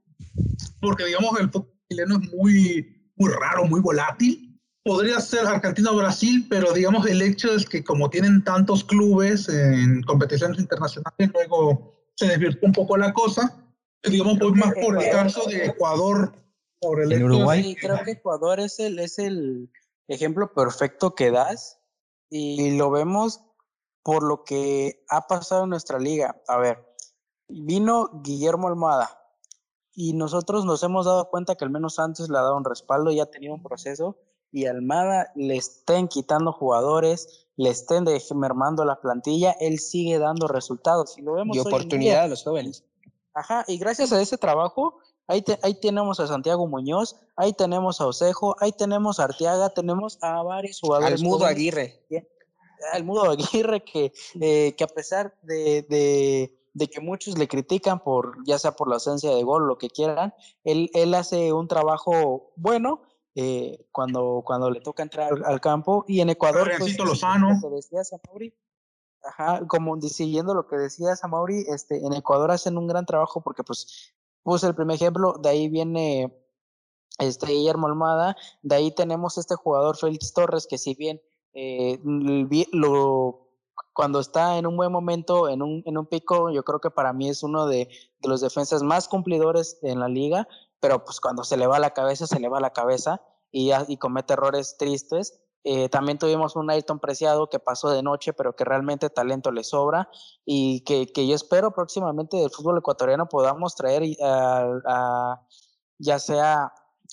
[0.80, 4.47] porque digamos el fútbol chileno es muy, muy raro, muy volátil.
[4.88, 9.46] Podría ser Argentina o Brasil, pero digamos el hecho es que como tienen tantos clubes
[9.50, 13.62] en competiciones internacionales, luego se desvirtuó un poco la cosa.
[14.02, 16.32] Digamos, voy más por el caso de Ecuador,
[16.80, 17.76] por el Uruguay.
[17.78, 19.70] creo que Ecuador es el, es el
[20.06, 21.78] ejemplo perfecto que das
[22.30, 23.42] y lo vemos
[24.02, 26.40] por lo que ha pasado en nuestra liga.
[26.48, 26.82] A ver,
[27.46, 29.18] vino Guillermo Almada,
[29.92, 33.10] y nosotros nos hemos dado cuenta que al menos antes le ha dado un respaldo,
[33.10, 34.16] ya ha tenido un proceso
[34.52, 41.18] y Almada le estén quitando jugadores, le estén mermando la plantilla, él sigue dando resultados.
[41.18, 42.84] Y, lo vemos y oportunidad a los jóvenes.
[43.34, 48.06] Ajá, y gracias a ese trabajo, ahí, ahí tenemos a Santiago Muñoz, ahí tenemos a
[48.06, 51.20] Osejo, ahí tenemos a Arteaga, tenemos a varios jugadores.
[51.20, 52.02] Al Mudo Aguirre.
[52.92, 58.36] Al Mudo Aguirre, que, eh, que a pesar de de que muchos le critican por,
[58.46, 60.32] ya sea por la ausencia de gol, lo que quieran,
[60.64, 63.02] él, él hace un trabajo bueno
[63.40, 66.72] eh, cuando, cuando le toca entrar al, campo y en Ecuador...
[66.76, 67.60] Pues, Lozano.
[69.22, 73.62] Ajá, como siguiendo lo que decía Samauri, este, en Ecuador hacen un gran trabajo porque
[73.62, 74.12] pues
[74.42, 76.36] puse el primer ejemplo, de ahí viene
[77.20, 81.20] este Guillermo Almada, de ahí tenemos este jugador Félix Torres, que si bien
[81.52, 82.00] eh,
[82.72, 83.52] lo,
[83.92, 87.12] cuando está en un buen momento, en un, en un pico, yo creo que para
[87.12, 90.48] mí es uno de, de los defensas más cumplidores en la liga,
[90.80, 93.96] pero pues cuando se le va la cabeza, se le va la cabeza y, y
[93.96, 95.40] comete errores tristes.
[95.64, 99.64] Eh, también tuvimos un Ayrton Preciado que pasó de noche, pero que realmente talento le
[99.64, 100.08] sobra
[100.44, 105.42] y que, que yo espero próximamente del fútbol ecuatoriano podamos traer a,
[105.98, 106.72] ya sea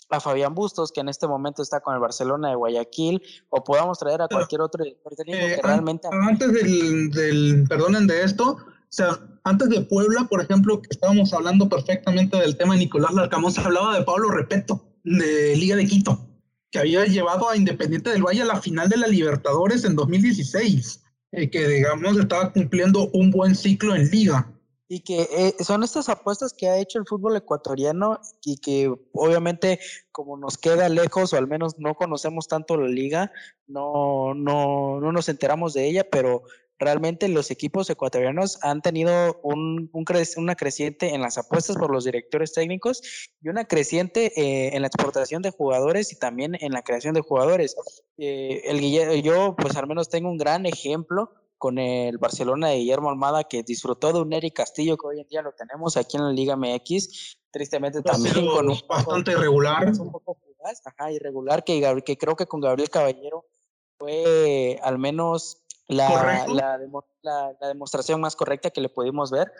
[0.10, 3.98] a Fabián Bustos, que en este momento está con el Barcelona de Guayaquil, o podamos
[3.98, 6.08] traer a cualquier otro director técnico que eh, realmente...
[6.12, 8.58] Antes del, del, perdonen de esto,
[8.96, 13.52] sea, antes de Puebla, por ejemplo, que estábamos hablando perfectamente del tema de Nicolás Larcamón,
[13.52, 16.26] se hablaba de Pablo Repeto, de Liga de Quito
[16.76, 21.04] que había llevado a Independiente del Valle a la final de la Libertadores en 2016,
[21.32, 24.52] y que digamos estaba cumpliendo un buen ciclo en liga.
[24.90, 29.80] Y que eh, son estas apuestas que ha hecho el fútbol ecuatoriano y que obviamente
[30.12, 33.32] como nos queda lejos o al menos no conocemos tanto la liga,
[33.68, 36.44] no, no, no nos enteramos de ella, pero
[36.80, 39.90] realmente los equipos ecuatorianos han tenido un,
[40.38, 43.02] una creciente en las apuestas por los directores técnicos
[43.42, 47.22] y una creciente eh, en la exportación de jugadores y también en la creación de
[47.22, 47.76] jugadores.
[48.18, 53.10] Eh, el yo, pues al menos tengo un gran ejemplo con el Barcelona de Guillermo
[53.10, 56.24] Almada que disfrutó de un Eric Castillo que hoy en día lo tenemos aquí en
[56.24, 60.38] la Liga MX, tristemente también con un bastante irregular, un poco
[60.84, 63.46] ajá, irregular que, que creo que con Gabriel Caballero
[63.98, 66.80] fue al menos la, la,
[67.22, 69.52] la, demostración más correcta que le pudimos ver.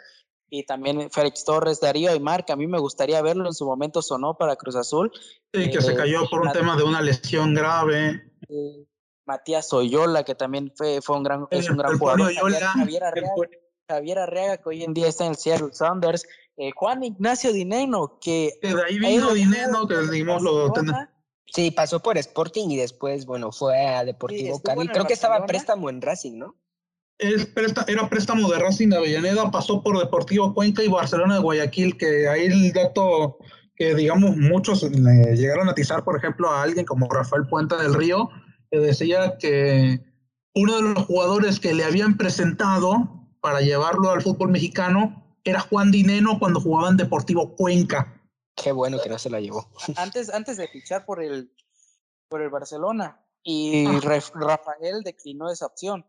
[0.48, 4.00] Y también Félix Torres, Darío Aymar, que a mí me gustaría verlo, en su momento
[4.00, 5.10] sonó para Cruz Azul.
[5.52, 8.22] Sí, que se eh, cayó por un tema de una lesión grave.
[9.26, 12.32] Matías Oyola, que también fue, fue un gran, es un gran jugador.
[12.32, 13.34] Javier, Arreaga,
[13.88, 16.24] Javier, Arreaga, que hoy en día está en el Seattle Sounders.
[16.56, 18.52] Eh, Juan Ignacio Dineno, que...
[18.62, 20.72] Que de ahí vino Dineno, que dimos lo...
[21.46, 24.88] Sí, pasó por Sporting y después, bueno, fue a Deportivo Cali.
[24.88, 26.56] Creo que estaba préstamo en Racing, ¿no?
[27.18, 27.48] Es
[27.86, 32.28] era préstamo de Racing de Avellaneda, pasó por Deportivo Cuenca y Barcelona de Guayaquil, que
[32.28, 33.38] ahí el dato
[33.74, 37.94] que, digamos, muchos le llegaron a atizar, por ejemplo, a alguien como Rafael Puente del
[37.94, 38.28] Río,
[38.70, 40.00] que decía que
[40.54, 45.90] uno de los jugadores que le habían presentado para llevarlo al fútbol mexicano era Juan
[45.90, 48.15] Dineno cuando jugaba en Deportivo Cuenca.
[48.56, 49.68] Qué bueno que no se la llevó.
[49.96, 51.52] Antes, antes de fichar por el,
[52.28, 53.22] por el Barcelona.
[53.42, 54.00] Y ah.
[54.34, 56.04] Rafael declinó esa opción.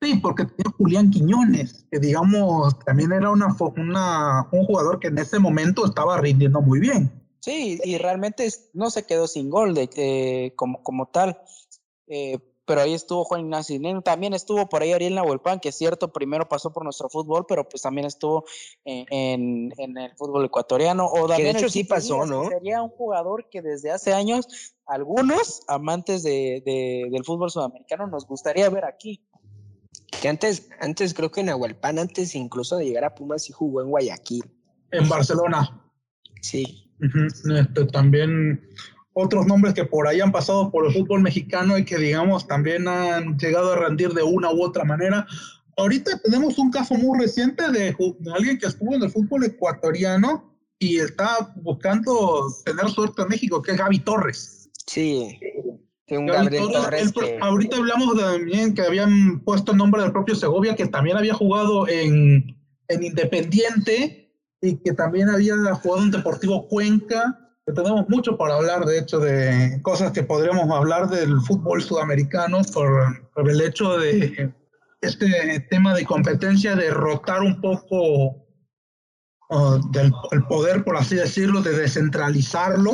[0.00, 5.18] Sí, porque tenía Julián Quiñones, que digamos también era una, una, un jugador que en
[5.18, 7.10] ese momento estaba rindiendo muy bien.
[7.40, 11.40] Sí, y realmente no se quedó sin gol de, como, como tal.
[12.06, 12.38] Eh,
[12.68, 16.46] pero ahí estuvo Juan Ignacio también estuvo por ahí Ariel Nahuelpan, que es cierto, primero
[16.46, 18.44] pasó por nuestro fútbol, pero pues también estuvo
[18.84, 21.06] en, el fútbol ecuatoriano.
[21.06, 22.46] O que de hecho sí pasó, ¿no?
[22.50, 26.62] Sería un jugador que desde hace años, algunos amantes de,
[27.10, 29.26] del fútbol sudamericano, nos gustaría ver aquí.
[30.20, 33.88] Que antes, antes creo que Nahuelpan, antes incluso de llegar a Pumas, sí jugó en
[33.88, 34.44] Guayaquil.
[34.90, 35.90] En Barcelona.
[36.42, 36.92] Sí.
[37.00, 38.60] Este, también
[39.18, 42.86] otros nombres que por ahí han pasado por el fútbol mexicano y que digamos también
[42.86, 45.26] han llegado a rendir de una u otra manera.
[45.76, 47.96] Ahorita tenemos un caso muy reciente de,
[48.34, 53.72] alguien que estuvo en el fútbol ecuatoriano y está buscando tener suerte en México, que
[53.72, 54.70] es Gaby Torres.
[54.86, 55.38] Sí.
[56.10, 56.30] Un
[57.40, 61.86] Ahorita hablamos también que habían puesto el nombre del propio Segovia, que también había jugado
[61.88, 62.56] en,
[62.88, 68.98] en Independiente y que también había jugado en Deportivo Cuenca tenemos mucho para hablar, de
[68.98, 74.52] hecho, de cosas que podríamos hablar del fútbol sudamericano por, el hecho de
[75.00, 78.44] este tema de competencia, de rotar un poco
[79.92, 82.92] del el poder, por así decirlo, de descentralizarlo.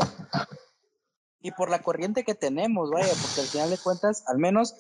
[1.41, 4.75] Y por la corriente que tenemos, vaya, porque al final de cuentas, al menos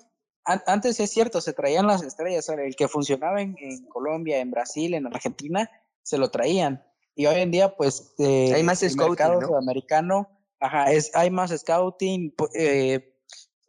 [0.44, 3.56] antes es cierto, se traían las estrellas, el que funcionaba en
[3.88, 5.70] Colombia, en Brasil, en Argentina,
[6.02, 6.84] se lo traían
[7.14, 9.46] y hoy en día, pues, eh, hay más scouting, mercado ¿no?
[9.46, 10.28] sudamericano,
[10.60, 13.14] ajá, es, hay más scouting, eh,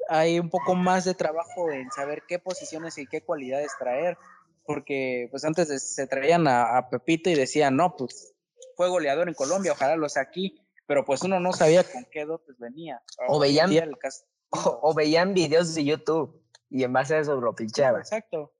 [0.09, 4.17] hay un poco más de trabajo en saber qué posiciones y qué cualidades traer,
[4.65, 8.33] porque pues antes se traían a, Pepito y decían, no, pues
[8.75, 12.25] fue goleador en Colombia, ojalá lo sea aquí, pero pues uno no sabía con qué
[12.25, 13.01] dotes venía.
[13.27, 13.71] O, veían,
[14.49, 18.01] o, veían videos de YouTube y en base a eso lo pinchaban.
[18.01, 18.54] Exacto.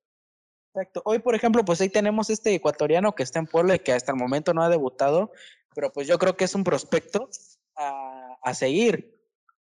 [0.76, 1.02] Exacto.
[1.06, 4.12] Hoy, por ejemplo, pues ahí tenemos este ecuatoriano que está en Puebla y que hasta
[4.12, 5.32] el momento no ha debutado,
[5.74, 7.30] pero pues yo creo que es un prospecto
[7.78, 9.16] a, a seguir,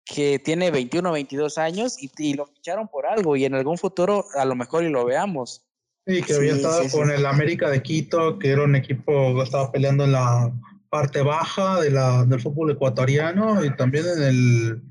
[0.05, 4.25] que tiene 21 o 22 años y, lo ficharon por algo y en algún futuro
[4.33, 5.65] a lo mejor y lo veamos.
[6.07, 9.73] Sí, que había estado con el América de Quito, que era un equipo que estaba
[9.73, 10.53] peleando en la
[10.89, 14.81] parte baja de la, del fútbol ecuatoriano y también en el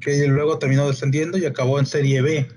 [0.00, 2.48] que luego terminó descendiendo y acabó en Serie B.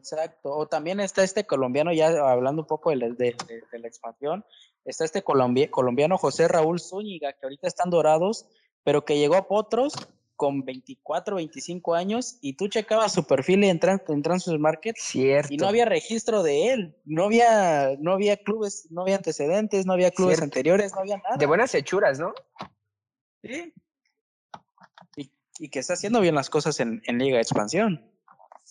[0.00, 0.56] Exacto.
[0.56, 4.44] O también está este colombiano, ya hablando un poco de, de, la expansión,
[4.84, 8.46] está este colombiano José Raúl Zúñiga, que ahorita están dorados,
[8.82, 9.92] pero que llegó a Potros
[10.36, 13.78] con 24, 25 años y tú checabas su perfil en,
[14.08, 15.52] en Transfer Market Cierto.
[15.52, 19.92] y no había registro de él, no había, no había clubes, no había antecedentes, no
[19.92, 21.36] había clubes anteriores, no había nada.
[21.36, 22.32] De buenas hechuras, ¿no?
[23.42, 23.74] Sí.
[25.16, 28.10] Y, y que está haciendo bien las cosas en, en Liga de Expansión.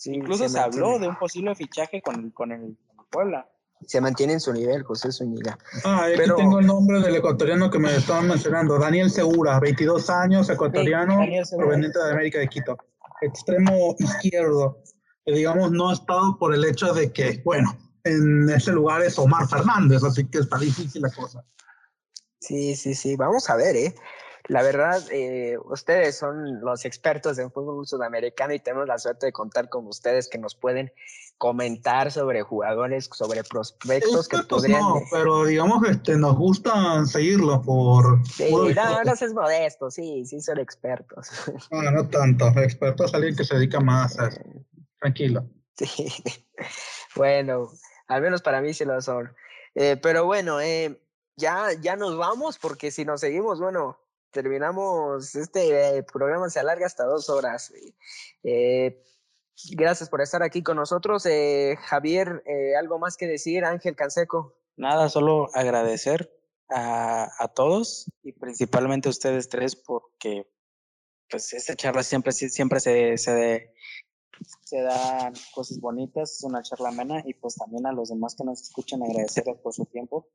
[0.04, 2.76] Incluso se, habló de un posible fichaje con, con el
[3.10, 3.48] Puebla.
[3.86, 5.58] Se mantiene en su nivel, José Zúñiga.
[5.84, 6.36] Ah, aquí Pero...
[6.36, 11.18] tengo el nombre del ecuatoriano que me estaban mencionando, Daniel Segura, 22 años, ecuatoriano,
[11.56, 12.76] proveniente de América de Quito.
[13.22, 14.82] Extremo izquierdo,
[15.24, 19.18] que digamos no ha estado por el hecho de que, bueno, en ese lugar es
[19.18, 21.44] Omar Fernández, así que está difícil la cosa.
[22.38, 23.94] Sí, sí, sí, vamos a ver, ¿eh?
[24.50, 29.32] La verdad, eh, ustedes son los expertos en fútbol sudamericano y tenemos la suerte de
[29.32, 30.92] contar con ustedes que nos pueden
[31.38, 34.80] comentar sobre jugadores, sobre prospectos que podrían.
[34.80, 38.26] No, pero digamos que este, nos gusta seguirlo por.
[38.26, 41.30] Sí, no, no es modesto, sí, sí son expertos.
[41.70, 42.48] No, no tanto.
[42.56, 44.40] Experto es alguien que se dedica más a eso.
[44.98, 45.48] Tranquilo.
[45.76, 46.08] Sí.
[47.14, 47.70] Bueno,
[48.08, 49.32] al menos para mí sí lo son.
[49.76, 51.00] Eh, pero bueno, eh,
[51.36, 53.99] ya, ya nos vamos porque si nos seguimos, bueno,
[54.30, 57.72] terminamos, este eh, programa se alarga hasta dos horas.
[58.42, 59.02] Eh,
[59.72, 61.26] gracias por estar aquí con nosotros.
[61.26, 62.42] Eh, Javier,
[62.78, 63.64] ¿algo más que decir?
[63.64, 64.56] Ángel Canseco.
[64.76, 66.32] Nada, solo agradecer
[66.68, 70.46] a, a, todos y principalmente a ustedes tres porque
[71.28, 73.72] pues esta charla siempre, siempre se, se,
[74.64, 78.44] se dan cosas bonitas, es una charla amena y pues también a los demás que
[78.44, 80.28] nos escuchan agradecerles por su tiempo,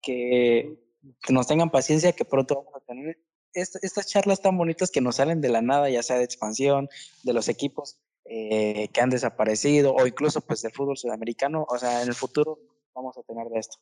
[0.00, 0.78] que,
[1.22, 3.18] que nos tengan paciencia, que pronto vamos a tener
[3.60, 6.88] estas charlas tan bonitas que nos salen de la nada, ya sea de expansión,
[7.22, 12.02] de los equipos eh, que han desaparecido o incluso pues del fútbol sudamericano, o sea,
[12.02, 12.58] en el futuro
[12.94, 13.78] vamos a tener de esto.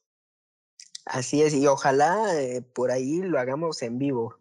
[1.05, 4.37] Así es, y ojalá eh, por ahí lo hagamos en vivo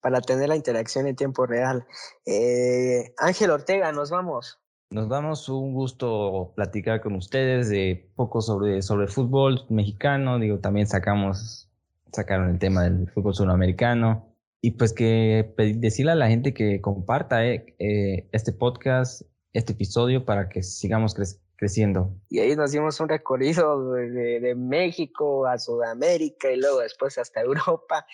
[0.00, 1.86] para tener la interacción en tiempo real.
[2.26, 4.58] Eh, Ángel Ortega, nos vamos.
[4.90, 10.86] Nos damos un gusto platicar con ustedes de poco sobre, sobre fútbol mexicano, digo, también
[10.86, 11.70] sacamos,
[12.12, 14.27] sacaron el tema del fútbol sudamericano,
[14.60, 20.24] y pues que decirle a la gente que comparta eh, eh, este podcast, este episodio
[20.24, 21.14] para que sigamos
[21.56, 22.14] creciendo.
[22.28, 27.40] Y ahí nos dimos un recorrido de, de, México a Sudamérica y luego después hasta
[27.40, 28.04] Europa.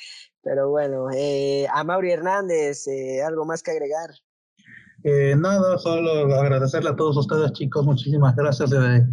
[0.42, 4.10] Pero bueno, eh, a Mauri Hernández, eh, ¿algo más que agregar?
[5.36, 8.70] nada, solo agradecerle a todos ustedes chicos, muchísimas gracias.
[8.70, 9.04] De,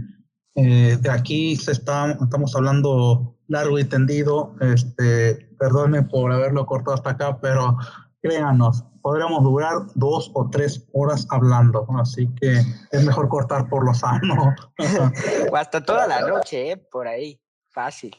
[0.55, 4.55] de aquí se está, estamos hablando largo y tendido.
[4.61, 7.77] Este, perdone por haberlo cortado hasta acá, pero
[8.21, 13.93] créanos, podríamos durar dos o tres horas hablando, así que es mejor cortar por lo
[13.93, 14.55] sano.
[15.51, 16.77] o hasta toda la noche, ¿eh?
[16.77, 17.39] por ahí,
[17.69, 18.15] fácil.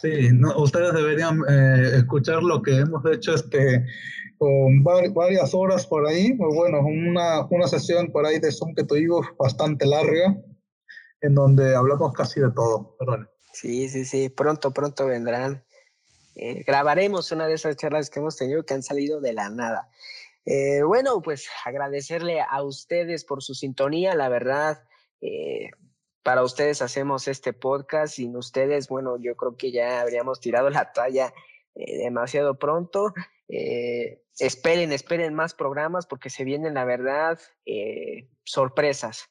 [0.00, 3.86] Sí, ustedes deberían eh, escuchar lo que hemos hecho este,
[4.38, 6.32] con varias horas por ahí.
[6.34, 10.36] Pues bueno, una, una sesión por ahí de Zoom que tuvimos bastante larga,
[11.24, 12.96] en donde hablamos casi de todo.
[12.98, 13.30] Perdón.
[13.52, 15.64] Sí, sí, sí, pronto, pronto vendrán.
[16.34, 19.88] Eh, grabaremos una de esas charlas que hemos tenido que han salido de la nada.
[20.44, 24.84] Eh, bueno, pues agradecerle a ustedes por su sintonía, la verdad.
[25.22, 25.70] Eh,
[26.22, 30.92] para ustedes hacemos este podcast, sin ustedes, bueno, yo creo que ya habríamos tirado la
[30.92, 31.32] toalla
[31.74, 33.14] demasiado pronto.
[34.38, 37.38] esperen, esperen más programas porque se vienen, la verdad,
[38.44, 39.28] sorpresas.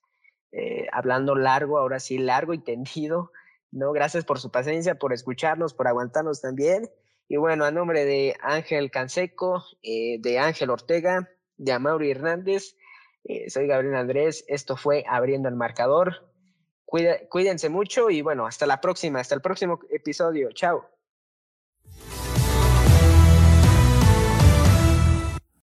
[0.92, 3.32] Hablando largo, ahora sí, largo y tendido.
[3.74, 3.92] ¿no?
[3.92, 6.90] Gracias por su paciencia, por escucharnos, por aguantarnos también.
[7.28, 12.76] Y bueno, a nombre de Ángel Canseco, eh, de Ángel Ortega, de Amaury Hernández,
[13.24, 16.30] eh, soy Gabriel Andrés, esto fue Abriendo el Marcador.
[17.30, 20.52] cuídense mucho y bueno, hasta la próxima, hasta el próximo episodio.
[20.52, 20.93] Chao.